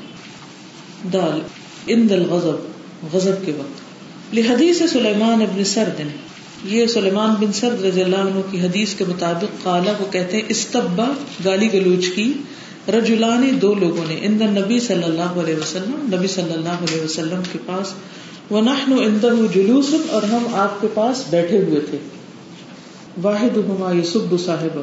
[1.12, 1.40] دال
[1.86, 2.56] ان دل غضب
[3.12, 3.80] غضب کے وقت۔
[4.34, 6.16] لحدیث سلیمان ابن سرد نے،
[6.64, 10.44] یہ سلیمان بن سرد رضی اللہ عنہ کی حدیث کے مطابق قالا، وہ کہتے ہیں،
[10.48, 11.12] استبا،
[11.44, 12.32] گالی گلوچ کی۔
[12.88, 17.40] رجولانی دو لوگوں نے ان نبی صلی اللہ علیہ وسلم، نبی صلی اللہ علیہ وسلم
[17.52, 17.92] کے پاس
[18.50, 21.98] وہ نحن اندر جلوس، اور ہم آپ کے پاس بیٹھے ہوئے تھے۔
[23.22, 24.80] واحد ہما یسب صاحب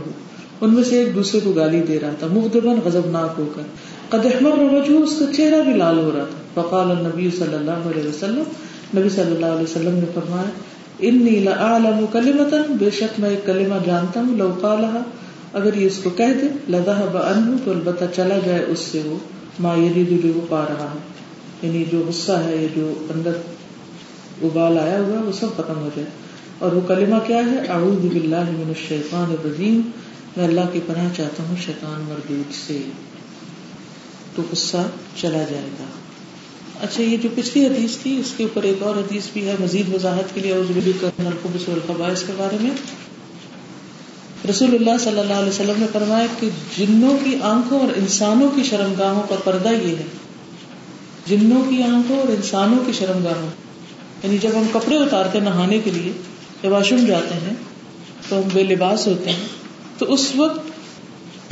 [0.62, 3.62] ان میں سے ایک دوسرے کو گالی دے رہا تھا مغدبن غضبناک ہو کر۔
[4.10, 7.72] قد احمر وجہ اس کا چہرہ بھی لال ہو رہا تھا۔ فقال النبی صلی اللہ
[7.72, 8.44] علیہ وسلم،
[8.98, 10.50] نبی صلی اللہ علیہ وسلم نے فرمایا
[11.00, 15.02] انی لعالم کلمتا بے شک میں ایک کلمہ جانتا ہوں، لو قالها
[15.54, 19.18] اگر یہ اس کو کہہ دے، لذهب عنه تو البتہ چلا جائے اس سے وہ،
[19.60, 21.00] ما یرید جو وہ پا رہا ہے
[21.68, 23.32] یعنی جو غصہ ہے یا جو اندر
[24.42, 26.08] ابال آیا ہوا وہ سب ختم ہو جائے۔
[26.60, 29.82] اور وہ کلمہ کیا ہے؟ اعوذ باللہ من الشیطان الرجیم۔
[30.38, 32.82] میں اللہ کی پناہ چاہتا ہوں شیطان مردود سے۔
[34.36, 35.86] تو غصہ چلا جائے گا۔
[36.82, 39.94] اچھا یہ جو پچھلی حدیث تھی، اس کے اوپر ایک اور حدیث بھی ہے، مزید
[39.94, 42.72] وضاحت کے لیے الخبص والخبائث کے بارے میں۔
[44.50, 48.64] رسول اللہ صلی اللہ علیہ وسلم نے فرمایا کہ جنوں کی آنکھوں اور انسانوں کی
[48.64, 50.04] شرمگاہوں کا پردہ یہ ہے۔
[51.26, 53.50] جنوں کی آنکھوں اور انسانوں کی شرم گاہوں
[54.24, 56.12] یعنی جب ہم کپڑے اتارتے نہانے کے لیے،
[56.64, 57.54] جب واش روم جاتے ہیں،
[58.30, 59.48] تو ہم بے لباس ہوتے ہیں،
[59.98, 60.60] تو اس وقت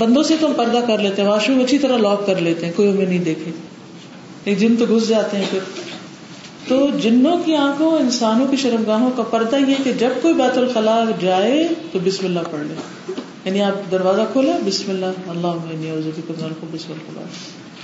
[0.02, 2.66] بندوں سے تو ہم پردہ کر لیتے ہیں واش روم اچھی طرح لاک کر لیتے
[2.66, 3.52] ہیں، کوئی ہمیں نہیں دیکھے۔
[4.56, 5.60] جن تو گھس جاتے ہیں پھر۔
[6.70, 11.03] تو جنوں کی آنکھوں، انسانوں کی شرمگاہوں کا پردہ یہ کہ جب کوئی بیت الخلاء
[11.20, 12.74] جائے تو بسم اللہ پڑھ لے۔
[13.45, 15.47] یعنی آپ دروازہ کھولے بسم اللہ اللہ
[16.59, 17.20] کو بسم اللہ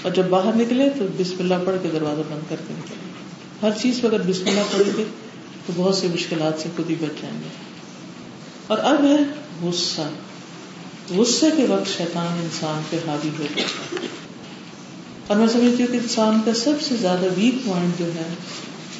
[0.02, 2.96] اور جب باہر نکلے تو بسم اللہ پڑھ کے دروازہ بند کر کے نکلے
[3.62, 5.04] ہر چیز پہ اگر بسم اللہ پڑھیں گے
[5.66, 7.50] تو بہت سی مشکلات سے خود ہی بچ جائیں گے۔
[8.68, 9.18] اور اب ہے
[9.62, 10.02] غصہ۔
[11.16, 14.08] غصے کے وقت شیطان انسان پہ حاوی ہو جاتا ہے۔
[15.28, 18.34] اور میں سمجھتی ہوں کہ انسان کا سب سے زیادہ ویک پوائنٹ جو ہے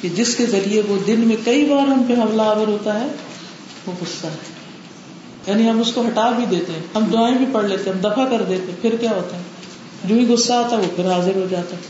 [0.00, 3.06] کہ جس کے ذریعے وہ دن میں کئی بار ہم پہ حملہ آور ہوتا ہے،
[3.86, 4.56] وہ غصہ ہے۔
[5.46, 8.00] یعنی ہم اس کو ہٹا بھی دیتے ہیں، ہم دعائیں بھی پڑھ لیتے ہیں، ہم
[8.00, 9.42] دفاع کر دیتے ہیں، پھر کیا ہوتا ہے؟
[10.04, 11.80] جو ہی غصہ آتا ہے، وہ پھر حاضر ہو جاتا ہے۔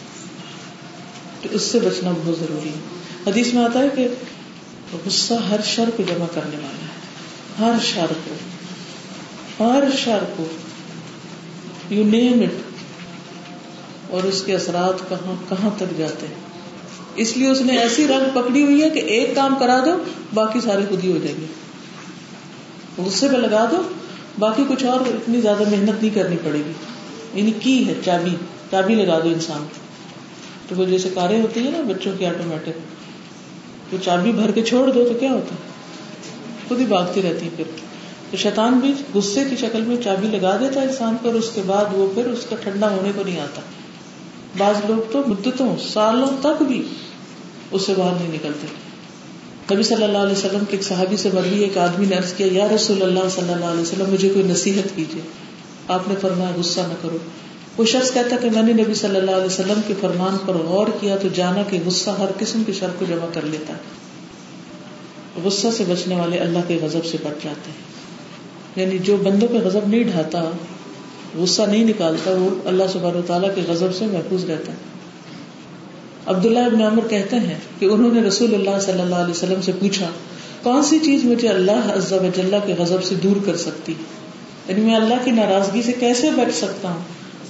[1.43, 4.09] تو اس سے بچنا بہت ضروری ہے۔ حدیث میں آتا ہے کہ
[5.07, 7.07] غصہ ہر شر کو جمع کرنے والا ہے۔
[7.59, 8.35] ہر شر کو،
[9.65, 10.47] ہر شر کو۔
[11.91, 12.55] یو نیم اٹ
[14.11, 16.46] اور اس کے اثرات کہاں کہاں تک جاتے ہیں؟
[17.17, 20.05] اس لیے اس نے ایسی رنگ پکڑی ہوئی ہے کہ ایک کام کرا دو،
[20.35, 21.47] باقی سارے خود ہی ہو جائیں گے۔
[23.03, 23.83] غصے پہ لگا دو،
[24.39, 26.73] باقی کچھ اور اتنی زیادہ محنت نہیں کرنی پڑے گی۔
[27.35, 28.31] یعنی کی ہے، چابی
[28.71, 29.67] چابی لگا دو انسان۔
[30.69, 32.79] تو وہ جیسے کاریں ہوتی ہیں نا، بچوں کی آٹومیٹک
[33.93, 35.55] وہ چابی بھر کے چھوڑ دو تو کیا ہوتا
[36.69, 37.65] خود ہی بھاگتی رہتی پھر۔
[38.31, 41.63] تو شیطان بھی غصے کی شکل میں چابی لگا دیتا ہے انسان پر، اس کے
[41.67, 43.61] بعد وہ پھر اس کا ٹھنڈا ہونے کو نہیں آتا۔
[44.59, 46.83] بعض لوگ تو مدتوں، سالوں تک بھی
[47.71, 48.67] اس سے باہر نہیں نکلتے۔
[49.75, 52.49] نبی صلی اللہ علیہ وسلم کے ایک صحابی سے مرضی ایک آدمی نے عرض کیا،
[52.53, 55.23] یا رسول اللہ صلی اللہ علیہ وسلم، مجھے کوئی نصیحت کیجیے۔
[55.89, 57.19] آپ نے فرمایا، غصہ نہ کرو۔
[57.79, 60.87] وہ شخص کہتا کہ میں نے نبی صلی اللہ علیہ وسلم کے فرمان پر غور
[61.01, 64.07] کیا تو جانا کہ غصہ ہر قسم کے شر کو جمع کر لیتا۔ ہے
[65.45, 67.97] غصہ سے بچنے والے اللہ کے غضب سے بچ جاتے ہیں۔
[68.77, 70.51] یعنی جو بندوں پہ غضب نہیں ڈھاتا
[71.35, 74.77] غصہ نہیں نکالتا، وہ اللہ سبحانہ تعالیٰ کے غضب سے محفوظ رہتا ہے۔
[76.27, 79.73] عبداللہ ابن عمر کہتے ہیں کہ انہوں نے رسول اللہ صلی اللہ علیہ وسلم سے
[79.81, 80.07] پوچھا،
[80.63, 83.95] کون سی چیز مجھے اللہ عز و جلہ کے غضب سے دور کر سکتی؟
[84.69, 86.99] یعنی میں اللہ کی ناراضگی سے کیسے بچ سکتا ہوں؟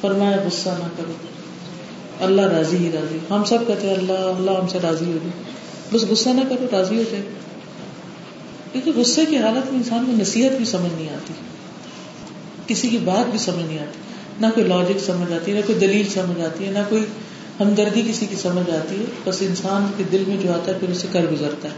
[0.00, 1.12] فرمایا، غصہ نہ کرو۔
[2.20, 5.42] اللہ راضی ہی راضی۔ ہم سب کہتے ہیں، اللہ اللہ ہم سے راضی ہو جائے۔
[5.92, 7.22] بس غصہ نہ کرو، راضی ہو جائے۔
[8.72, 11.32] کیونکہ غصے کی حالت میں انسان کو نصیحت بھی سمجھ نہیں آتی۔
[12.66, 13.98] کسی کی بات بھی سمجھ نہیں آتی۔
[14.40, 17.04] نہ کوئی لاجک سمجھ آتی ہے نہ کوئی دلیل سمجھ آتی ہے، نہ کوئی
[17.60, 20.88] ہمدردی کسی کی سمجھ آتی ہے۔ بس انسان کے دل میں جو آتا ہے، پھر
[20.88, 21.74] اسے کر گزرتا ہے۔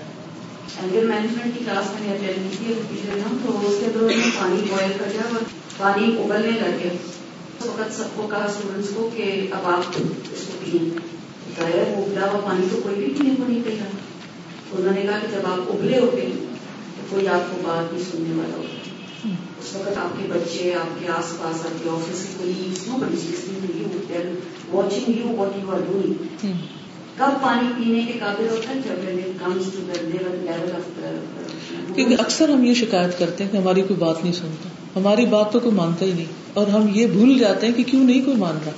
[0.82, 2.98] اگر مینجمنٹ کی کلاس میں اٹینڈ کی تھی
[3.46, 5.42] تو اس کے دوران پانی بوائل کر دیا اور
[5.76, 10.00] پانی ابلنے لگ گیا اس وقت سب کو کہا اسٹوڈینٹس کو کہ اب آپ
[10.32, 10.90] اس کو پیئیں۔
[11.56, 13.86] ظاہر وہ ابلا ہوا پانی تو کوئی بھی پینے کو نہیں پی رہا
[14.72, 16.20] انہوں نے کہا کہ جب آپ ابلے ہوتے
[16.96, 18.87] تو کوئی آپ کو بات نہیں سننے والا ہوتا
[19.24, 23.16] اس وقت آپ کے بچے آپ کے آس پاس آپ کے آفس کے colleagues nobody
[24.70, 26.12] watching you what you are doing
[27.16, 31.00] کب پانی پینے کے قابل ہوتا ہے جب کمز ٹو لیول آف
[31.94, 35.52] کیونکہ اکثر ہم یہ شکایت کرتے ہیں کہ ہماری کوئی بات نہیں سنتا۔ ہماری بات
[35.52, 38.36] تو کوئی مانتا ہی نہیں۔ اور ہم یہ بھول جاتے ہیں کہ کیوں نہیں کوئی
[38.36, 38.72] مان رہا۔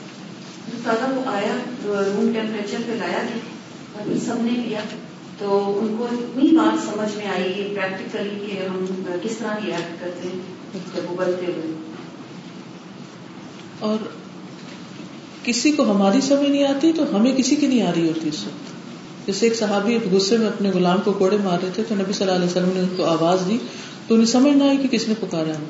[1.15, 3.23] وہ آیا روم ٹیمپریچر پہ لایا
[4.27, 4.81] سب نے لیا۔
[5.41, 8.85] تو ان کو اتنی بات سمجھ میں آئی ہے پریکٹیکلی کہ ہم
[9.23, 10.41] کس طرح ریئیکٹ کرتے ہیں
[10.97, 11.73] جب ابلتے ہوئے۔
[13.79, 13.97] اور
[15.43, 18.45] کسی کو ہماری سمجھ نہیں آتی تو ہمیں کسی کی نہیں آ رہی ہوتی اس
[18.45, 18.71] وقت۔
[19.27, 22.27] جیسے ایک صحابی غصے میں اپنے غلام کو کوڑے مار رہے تھے تو نبی صلی
[22.27, 23.59] اللہ علیہ وسلم نے ان کو آواز دی
[24.07, 25.65] تو انہیں سمجھ نہ آئی کہ کس نے پکارا ہم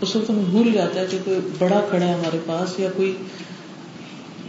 [0.00, 3.16] اس وقت ہمیں بھول جاتا ہے کہ کوئی بڑا کھڑا ہے ہمارے پاس یا کوئی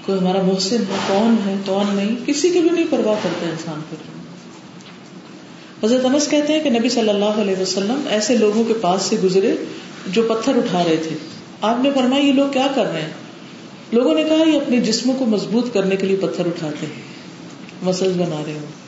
[0.05, 3.81] کوئی ہمارا محسن ہے، کون ہے، کون نہیں، کسی کی بھی نہیں پرواہ کرتا انسان
[3.89, 4.15] پھر
[5.85, 9.15] حضرت انس کہتے ہیں کہ نبی صلی اللہ علیہ وسلم ایسے لوگوں کے پاس سے
[9.23, 9.55] گزرے
[10.07, 11.15] جو پتھر اٹھا رہے تھے۔
[11.61, 13.09] آپ نے فرمایا، یہ لوگ کیا کر رہے ہیں؟
[13.91, 17.01] لوگوں نے کہا، یہ اپنے جسموں کو مضبوط کرنے کے لیے پتھر اٹھاتے ہیں،
[17.81, 18.85] مسل بنا رہے ہوں۔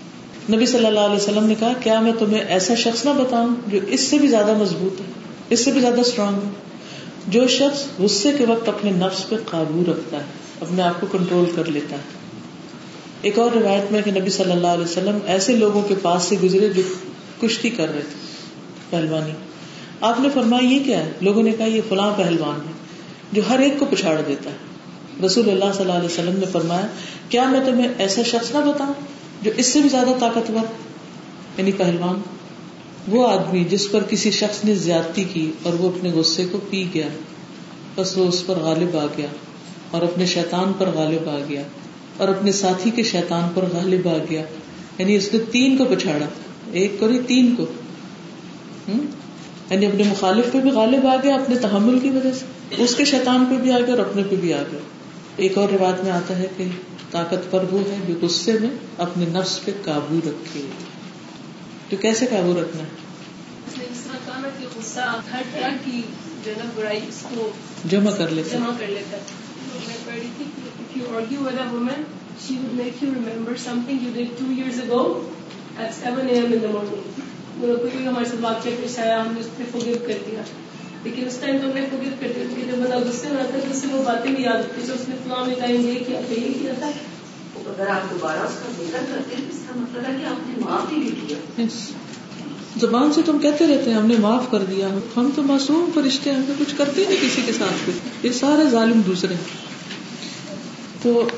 [0.55, 3.79] نبی صلی اللہ علیہ وسلم نے کہا، کیا میں تمہیں ایسا شخص نہ بتاؤں جو
[3.87, 5.05] اس سے بھی زیادہ مضبوط ہے،
[5.49, 6.49] اس سے بھی زیادہ اسٹرانگ ہے؟
[7.27, 11.51] جو شخص غصے کے وقت اپنے نفس پہ قابو رکھتا ہے۔ اپنے آپ کو کنٹرول
[11.55, 12.01] کر لیتا ہے۔
[13.21, 16.35] ایک اور روایت میں کہ نبی صلی اللہ علیہ وسلم ایسے لوگوں کے پاس سے
[16.43, 16.81] گزرے جو
[17.41, 18.15] کشتی کر رہے تھے
[18.89, 19.31] پہلوانی۔
[20.01, 22.71] آپ نے فرمایا یہ کیا ہے؟ لوگوں نے کہا یہ فلاں پہلوان ہے
[23.31, 24.55] جو ہر ایک کو پچھاڑ دیتا ہے۔
[25.25, 26.87] رسول اللہ صلی اللہ علیہ وسلم نے فرمایا،
[27.29, 28.93] کیا میں تمہیں ایسا شخص نہ بتاؤں
[29.41, 30.65] جو اس سے بھی زیادہ طاقتور
[31.57, 32.21] یعنی پہلوان۔
[33.07, 36.85] وہ آدمی جس پر کسی شخص نے زیادتی کی اور وہ اپنے غصے کو پی
[36.93, 37.07] گیا،
[37.95, 39.27] بس وہ اس پر غالب آ گیا۔
[39.91, 41.61] اور اپنے شیطان پر غالب آ گیا
[42.17, 44.41] اور اپنے ساتھی کے شیطان پر غالب آ گیا
[44.97, 46.25] یعنی اس نے تین کو پچھاڑا
[46.71, 47.65] ایک کو تین کو۔
[49.69, 52.45] یعنی اپنے مخالف پہ بھی غالب آ گیا اپنے تحمل کی وجہ سے۔
[52.83, 54.79] اس کے شیطان پہ بھی آ گیا اور اپنے پہ بھی آ گیا۔
[55.35, 56.63] ایک اور روایت میں آتا ہے کہ
[57.11, 60.61] طاقتور وہ ہے جو غصے میں اپنے نفس پہ قابو رکھے۔
[61.89, 63.07] تو کیسے قابو رکھنا ہے؟
[67.89, 69.17] جمع کر لیتے جمع کر لیتا
[69.69, 72.05] میں پڑھ رہی تھی کہ if you argue with a woman
[72.39, 75.01] she would make you remember something you did two years ago
[75.77, 76.53] at 7 a.m.
[76.53, 77.03] in the morning.
[77.59, 80.41] کوئی بھی ہمارے ساتھ واقعہ پیش آیا ہم نے اس پہ forgive کر دیا
[81.03, 83.53] لیکن اس ٹائم تو ہم نے forgive کر دیا لیکن جب بندہ غصے میں آتا
[83.53, 86.03] ہے تو اس سے وہ باتیں بھی یاد ہوتی اس نے فلاں میں ٹائم یہ
[86.07, 86.91] کیا تھا یہ کیا تھا
[87.67, 90.53] اگر آپ دوبارہ اس کا ذکر کرتے ہیں اس کا مطلب ہے کہ آپ نے
[90.59, 91.67] معاف ہی نہیں کیا
[92.81, 96.31] زبان سے تم کہتے رہتے ہیں، ہم نے معاف کر دیا۔ ہم تو معصوم فرشتے
[96.31, 99.43] ہیں، ہم کچھ کرتے نہیں کسی کے ساتھ بھی۔ یہ سارے ظالم دوسرے ہیں۔
[101.01, 101.29] تو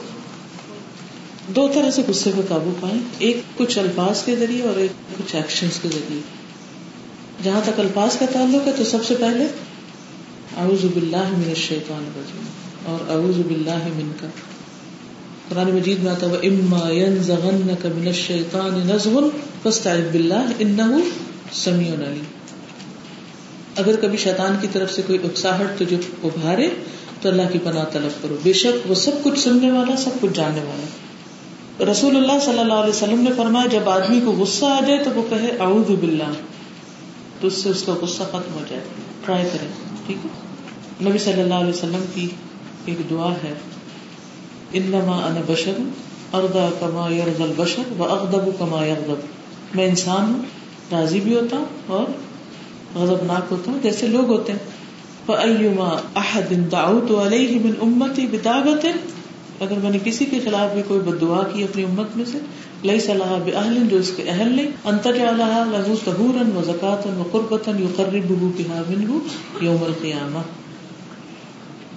[1.56, 5.36] دو طرح سے غصے پہ قابو پائیں۔ ایک کچھ الفاظ کے ذریعے اور ایک کچھ
[5.36, 6.22] ایکشن کے ذریعے۔
[7.44, 9.44] جہاں تک الفاظ کا تعلق ہے تو سب سے پہلے
[10.58, 12.44] اعوذ باللہ من الشیطان الرجیم۔
[12.86, 14.28] اور اعوذ باللہ من کا
[15.50, 19.20] قرآن مجید میں آتا ہے اما ينزغنك من الشیطان نزغ
[19.64, 21.00] فاستعذ باللہ انه
[21.54, 22.24] سمیع علیم
[23.76, 26.70] اگر کبھی شیطان کی طرف سے کوئی اکساہٹ تجھے ابھارے،
[27.22, 30.32] تو اللہ کی پناہ طلب کرو۔ بے شک وہ سب کچھ سننے والا، سب کچھ
[30.34, 34.80] جاننے والا۔ رسول اللہ صلی اللہ علیہ وسلم نے فرمایا، جب آدمی کو غصہ آ
[34.88, 36.32] جائے تو وہ کہے، اعوذ باللہ
[37.42, 38.84] تو اس سے اس کا غصہ ختم ہو جائے۔
[39.26, 39.68] ٹرائی کریں،
[40.06, 42.30] ٹھیک ہے؟ نبی صلی اللہ علیہ وسلم کی
[42.86, 43.54] ایک دعا ہے،
[44.74, 45.82] انما انا بشر
[46.34, 49.20] اردا کما یرض البشر و اغدب کما یغضب
[49.76, 50.59] میں انسان ہوں
[50.92, 52.06] راضی بھی ہوتا ہوں اور
[52.96, 54.60] غضبناک ہوتا ہوں جیسے لوگ ہوتے ہیں۔
[55.26, 58.92] فَأَيُّمَا أَحَدٍ دَعُوتُ عَلَيْهِ مِنْ أُمَّتِي بِدَعْوَةٍ۔
[59.60, 62.38] اگر میں نے کسی کے خلاف بھی کوئی بدعا کی اپنی امت میں سے
[62.84, 67.24] لئی صلاح بہل جو اس کے اہل نہیں انتر اللہ لہو تہورن و زکاتن و
[67.32, 69.18] قربتن یو بہا منہ
[69.62, 70.40] یوم القیامہ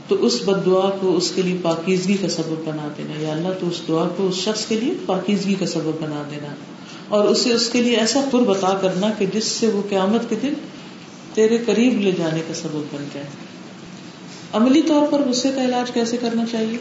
[0.09, 3.49] تو اس بد دعا کو اس کے لیے پاکیزگی کا سبب بنا دینا۔ یا اللہ
[3.61, 6.55] تو اس دعا کو اس شخص کے لیے پاکیزگی کا سبب بنا دینا۔
[7.13, 10.37] اور اسے اس کے لیے ایسا قرب عطا کرنا کہ جس سے وہ قیامت کے
[10.43, 10.53] دن
[11.35, 13.27] تیرے قریب لے جانے کا سبب بن جائے۔
[14.53, 16.79] عملی طور پر غصے کا علاج کیسے کرنا چاہیے؟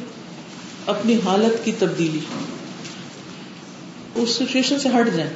[0.86, 2.20] اپنی حالت کی تبدیلی۔
[4.16, 5.32] اس سچویشن سے ہٹ جائیں۔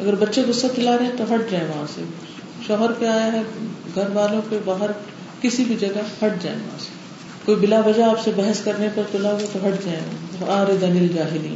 [0.00, 2.02] اگر بچے غصہ دلا رہے ہیں تو ہٹ جائیں وہاں سے۔
[2.66, 3.42] شوہر پہ آیا ہے،
[3.94, 4.90] گھر والوں پہ، باہر
[5.40, 6.88] کسی بھی جگہ ہٹ جائیں وہاں سے۔
[7.44, 10.00] کوئی بلا وجہ آپ سے بحث کرنے پر تلا ہو تو ہٹ جائیں۔
[10.48, 11.54] آر دنل جاہلی۔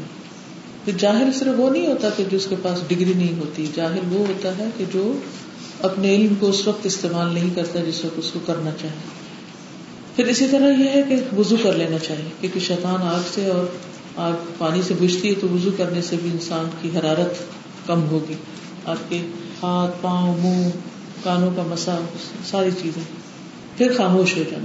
[0.92, 4.58] جاہل صرف وہ نہیں ہوتا کہ جس کے پاس ڈگری نہیں ہوتی جاہل وہ ہوتا
[4.58, 5.18] ہے کہ جو
[5.80, 9.24] اپنے علم کو اس وقت استعمال نہیں کرتا جس وقت اس کو کرنا چاہیے
[10.16, 13.66] پھر اسی طرح یہ ہے کہ وضو کر لینا چاہیے، کیونکہ شیطان آگ سے اور
[14.16, 17.34] آگ پانی سے بجتی ہے تو وضو کرنے سے بھی انسان کی حرارت
[17.86, 18.34] کم ہوگی۔
[18.86, 19.16] آپ کے
[19.62, 20.68] ہاتھ، پاؤں، منہ،
[21.24, 21.98] کانوں کا مسا،
[22.44, 23.02] ساری چیزیں۔
[23.78, 24.64] پھر خاموش ہو جانا۔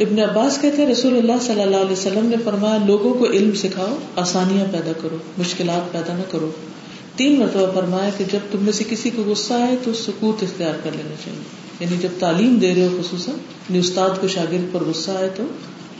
[0.00, 3.52] ابن عباس کہتے ہیں، رسول اللہ صلی اللہ علیہ وسلم نے فرمایا، لوگوں کو علم
[3.54, 6.50] سکھاؤ، آسانیاں پیدا کرو، مشکلات پیدا نہ کرو۔
[7.16, 10.72] تین مرتبہ فرمایا کہ جب تم میں سے کسی کو غصہ آئے تو سکوت اختیار
[10.84, 11.42] کر لینا چاہیے۔
[11.80, 15.42] یعنی جب تعلیم دے رہے ہو، خصوصاً یعنی استاد کو شاگرد پر غصہ آئے تو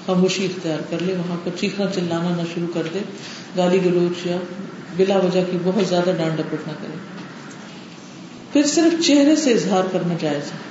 [0.07, 2.99] خاموشی اختیار کر لے، وہاں پر چیخنا چلانا نہ شروع کر دے،
[3.57, 4.37] گالی گلوچ یا
[4.97, 6.97] بلا وجہ کی بہت زیادہ ڈانٹ ڈپٹ نہ کرے۔
[8.53, 10.70] پھر صرف چہرے سے اظہار کرنا جائز ہے۔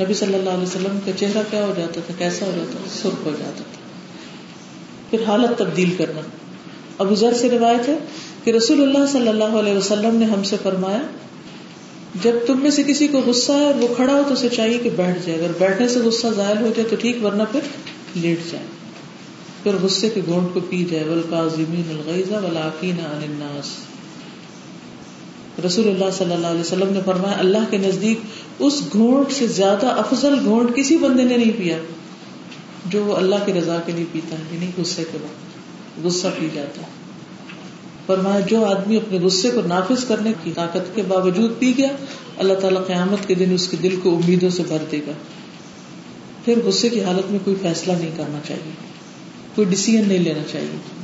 [0.00, 2.98] نبی صلی اللہ علیہ وسلم کا چہرہ کیا ہو جاتا تھا؟ کیسا ہو جاتا تھا؟
[3.02, 3.88] سرخ ہو جاتا تھا۔
[5.10, 6.20] پھر حالت تبدیل کرنا۔
[6.98, 7.98] ابو ذر سے روایت ہے
[8.44, 11.02] کہ رسول اللہ صلی اللہ علیہ وسلم نے ہم سے فرمایا،
[12.22, 14.78] جب تم میں سے کسی کو غصہ ہے اور وہ کھڑا ہو تو اسے چاہیے
[14.78, 17.60] کہ بیٹھ جائے۔ اگر بیٹھنے سے غصہ ظاہر ہو جائے تو ٹھیک، ورنہ پھر
[18.14, 18.64] لیٹ جائے۔
[19.62, 23.87] پھر غصے کے گونٹ کو پی جائے۔ ولقاظمین الغیزہ ولاقین عن الناس۔
[25.64, 28.18] رسول اللہ صلی اللہ علیہ وسلم نے فرمایا، اللہ کے نزدیک
[28.58, 31.78] اس گھونٹ سے زیادہ افضل گھونٹ کسی بندے نے نہیں پیا،
[32.86, 36.48] جو وہ اللہ کی رضا کے لیے پیتا ہے یعنی غصے کے بعد غصہ پی
[36.54, 36.96] جاتا ہے۔
[38.06, 41.88] فرمایا، جو آدمی اپنے غصے کو نافذ کرنے کی طاقت کے باوجود پی گیا،
[42.38, 45.12] اللہ تعالیٰ قیامت کے دن اس کے دل کو امیدوں سے بھر دے گا۔
[46.44, 48.72] پھر غصے کی حالت میں کوئی فیصلہ نہیں کرنا چاہیے،
[49.54, 50.97] کوئی ڈسیزن نہیں لینا چاہیے۔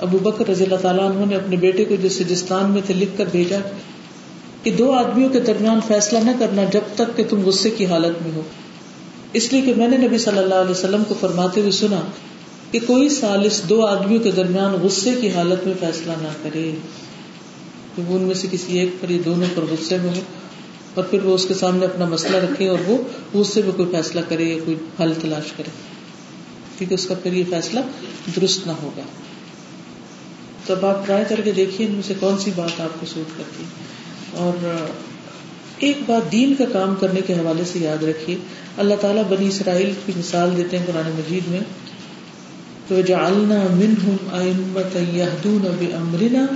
[0.00, 3.18] ابو بکر رضی اللہ تعالیٰ عنہ نے اپنے بیٹے کو جو سجستان میں تھے لکھ
[3.18, 3.58] کر بھیجا
[4.62, 8.22] کہ دو آدمیوں کے درمیان فیصلہ نہ کرنا جب تک کہ تم غصے کی حالت
[8.22, 8.42] میں ہو۔
[9.32, 12.00] اس لیے کہ میں نے نبی صلی اللہ علیہ وسلم کو فرماتے ہوئے سنا
[12.70, 16.74] کہ کوئی سالس دو آدمیوں کے درمیان غصے کی حالت میں فیصلہ نہ کرے۔
[17.96, 20.20] کہ وہ ان میں سے کسی ایک پر یا دونوں پر غصے میں ہو
[20.94, 22.98] اور پھر وہ اس کے سامنے اپنا مسئلہ رکھے اور وہ
[23.34, 25.70] غصے میں کوئی فیصلہ کرے یا کوئی حل تلاش کرے۔
[26.78, 27.80] کیونکہ اس کا پھر یہ فیصلہ
[28.36, 29.02] درست نہ ہوگا۔
[30.66, 33.06] تو اب آپ ٹرائی کر کے دیکھیے ان میں سے کون سی بات آپ کو
[33.06, 33.64] سوٹ کرتی
[34.32, 34.76] اور
[35.78, 38.36] ایک بات دین کا کام کرنے کے حوالے سے یاد رکھیے۔
[38.76, 41.60] اللہ تعالیٰ بنی اسرائیل کی مثال دیتے ہیں قرآن مجید میں۔
[42.90, 46.46] وجعلنا منهم أئمة يهدون بأمرنا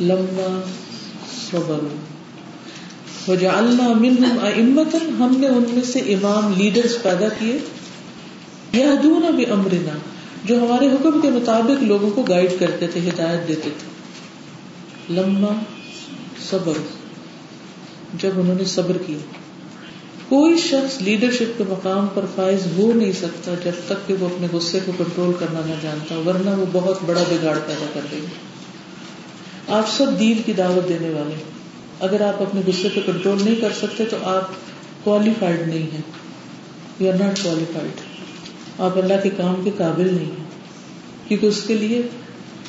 [0.00, 0.62] لما
[1.50, 1.96] صبروا۔
[3.30, 7.58] وجعلنا منهم أئمة، ہم نے ان میں سے امام لیڈرز پیدا کیے۔
[8.72, 10.13] یہدون بأمرنا۔
[10.44, 13.94] جو ہمارے حکم کے مطابق لوگوں کو گائیڈ کرتے تھے، ہدایت دیتے تھے۔
[15.14, 15.62] لما
[16.50, 16.72] صبر،
[18.14, 19.18] جب انہوں نے صبر کیا۔
[20.28, 24.46] کوئی شخص لیڈرشپ کے مقام پر فائز ہو نہیں سکتا جب تک کہ وہ اپنے
[24.52, 28.54] غصے کو کنٹرول کرنا نہ جانتا، ورنہ وہ بہت بڑا بگاڑ پیدا کر دیں گے
[29.68, 31.34] آپ سب دین کی دعوت دینے والے۔
[32.00, 34.48] اگر آپ اپنے غصے کو کنٹرول نہیں کر سکتے تو آپ
[35.04, 36.00] کوالیفائڈ نہیں ہیں۔
[37.00, 38.00] یو آر ناٹ کوالیفائڈ
[38.78, 40.44] آپ اللہ کے کام کے قابل نہیں ہیں۔
[41.28, 42.02] کیونکہ اس کے لیے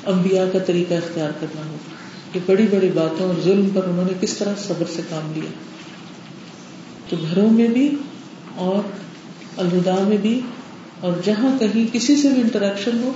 [0.06, 1.96] انبیاء کا طریقہ اختیار کرنا ہوگا۔
[2.32, 5.50] کہ بڑی بڑی باتوں اور ظلم پر انہوں نے کس طرح صبر سے کام لیا۔
[7.10, 7.96] تو گھروں میں بھی
[8.56, 8.88] اور
[9.58, 10.42] الوداع میں بھی
[11.00, 13.12] اور جہاں کہیں کسی سے بھی انٹریکشن ہو،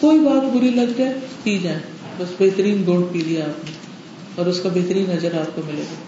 [0.00, 1.78] کوئی بات بری لگ جائے پی جائے۔
[2.18, 3.70] بس بہترین گوڑ پی لیا آپ نے
[4.34, 6.07] اور اس کا بہترین نظر آپ کو ملے گا۔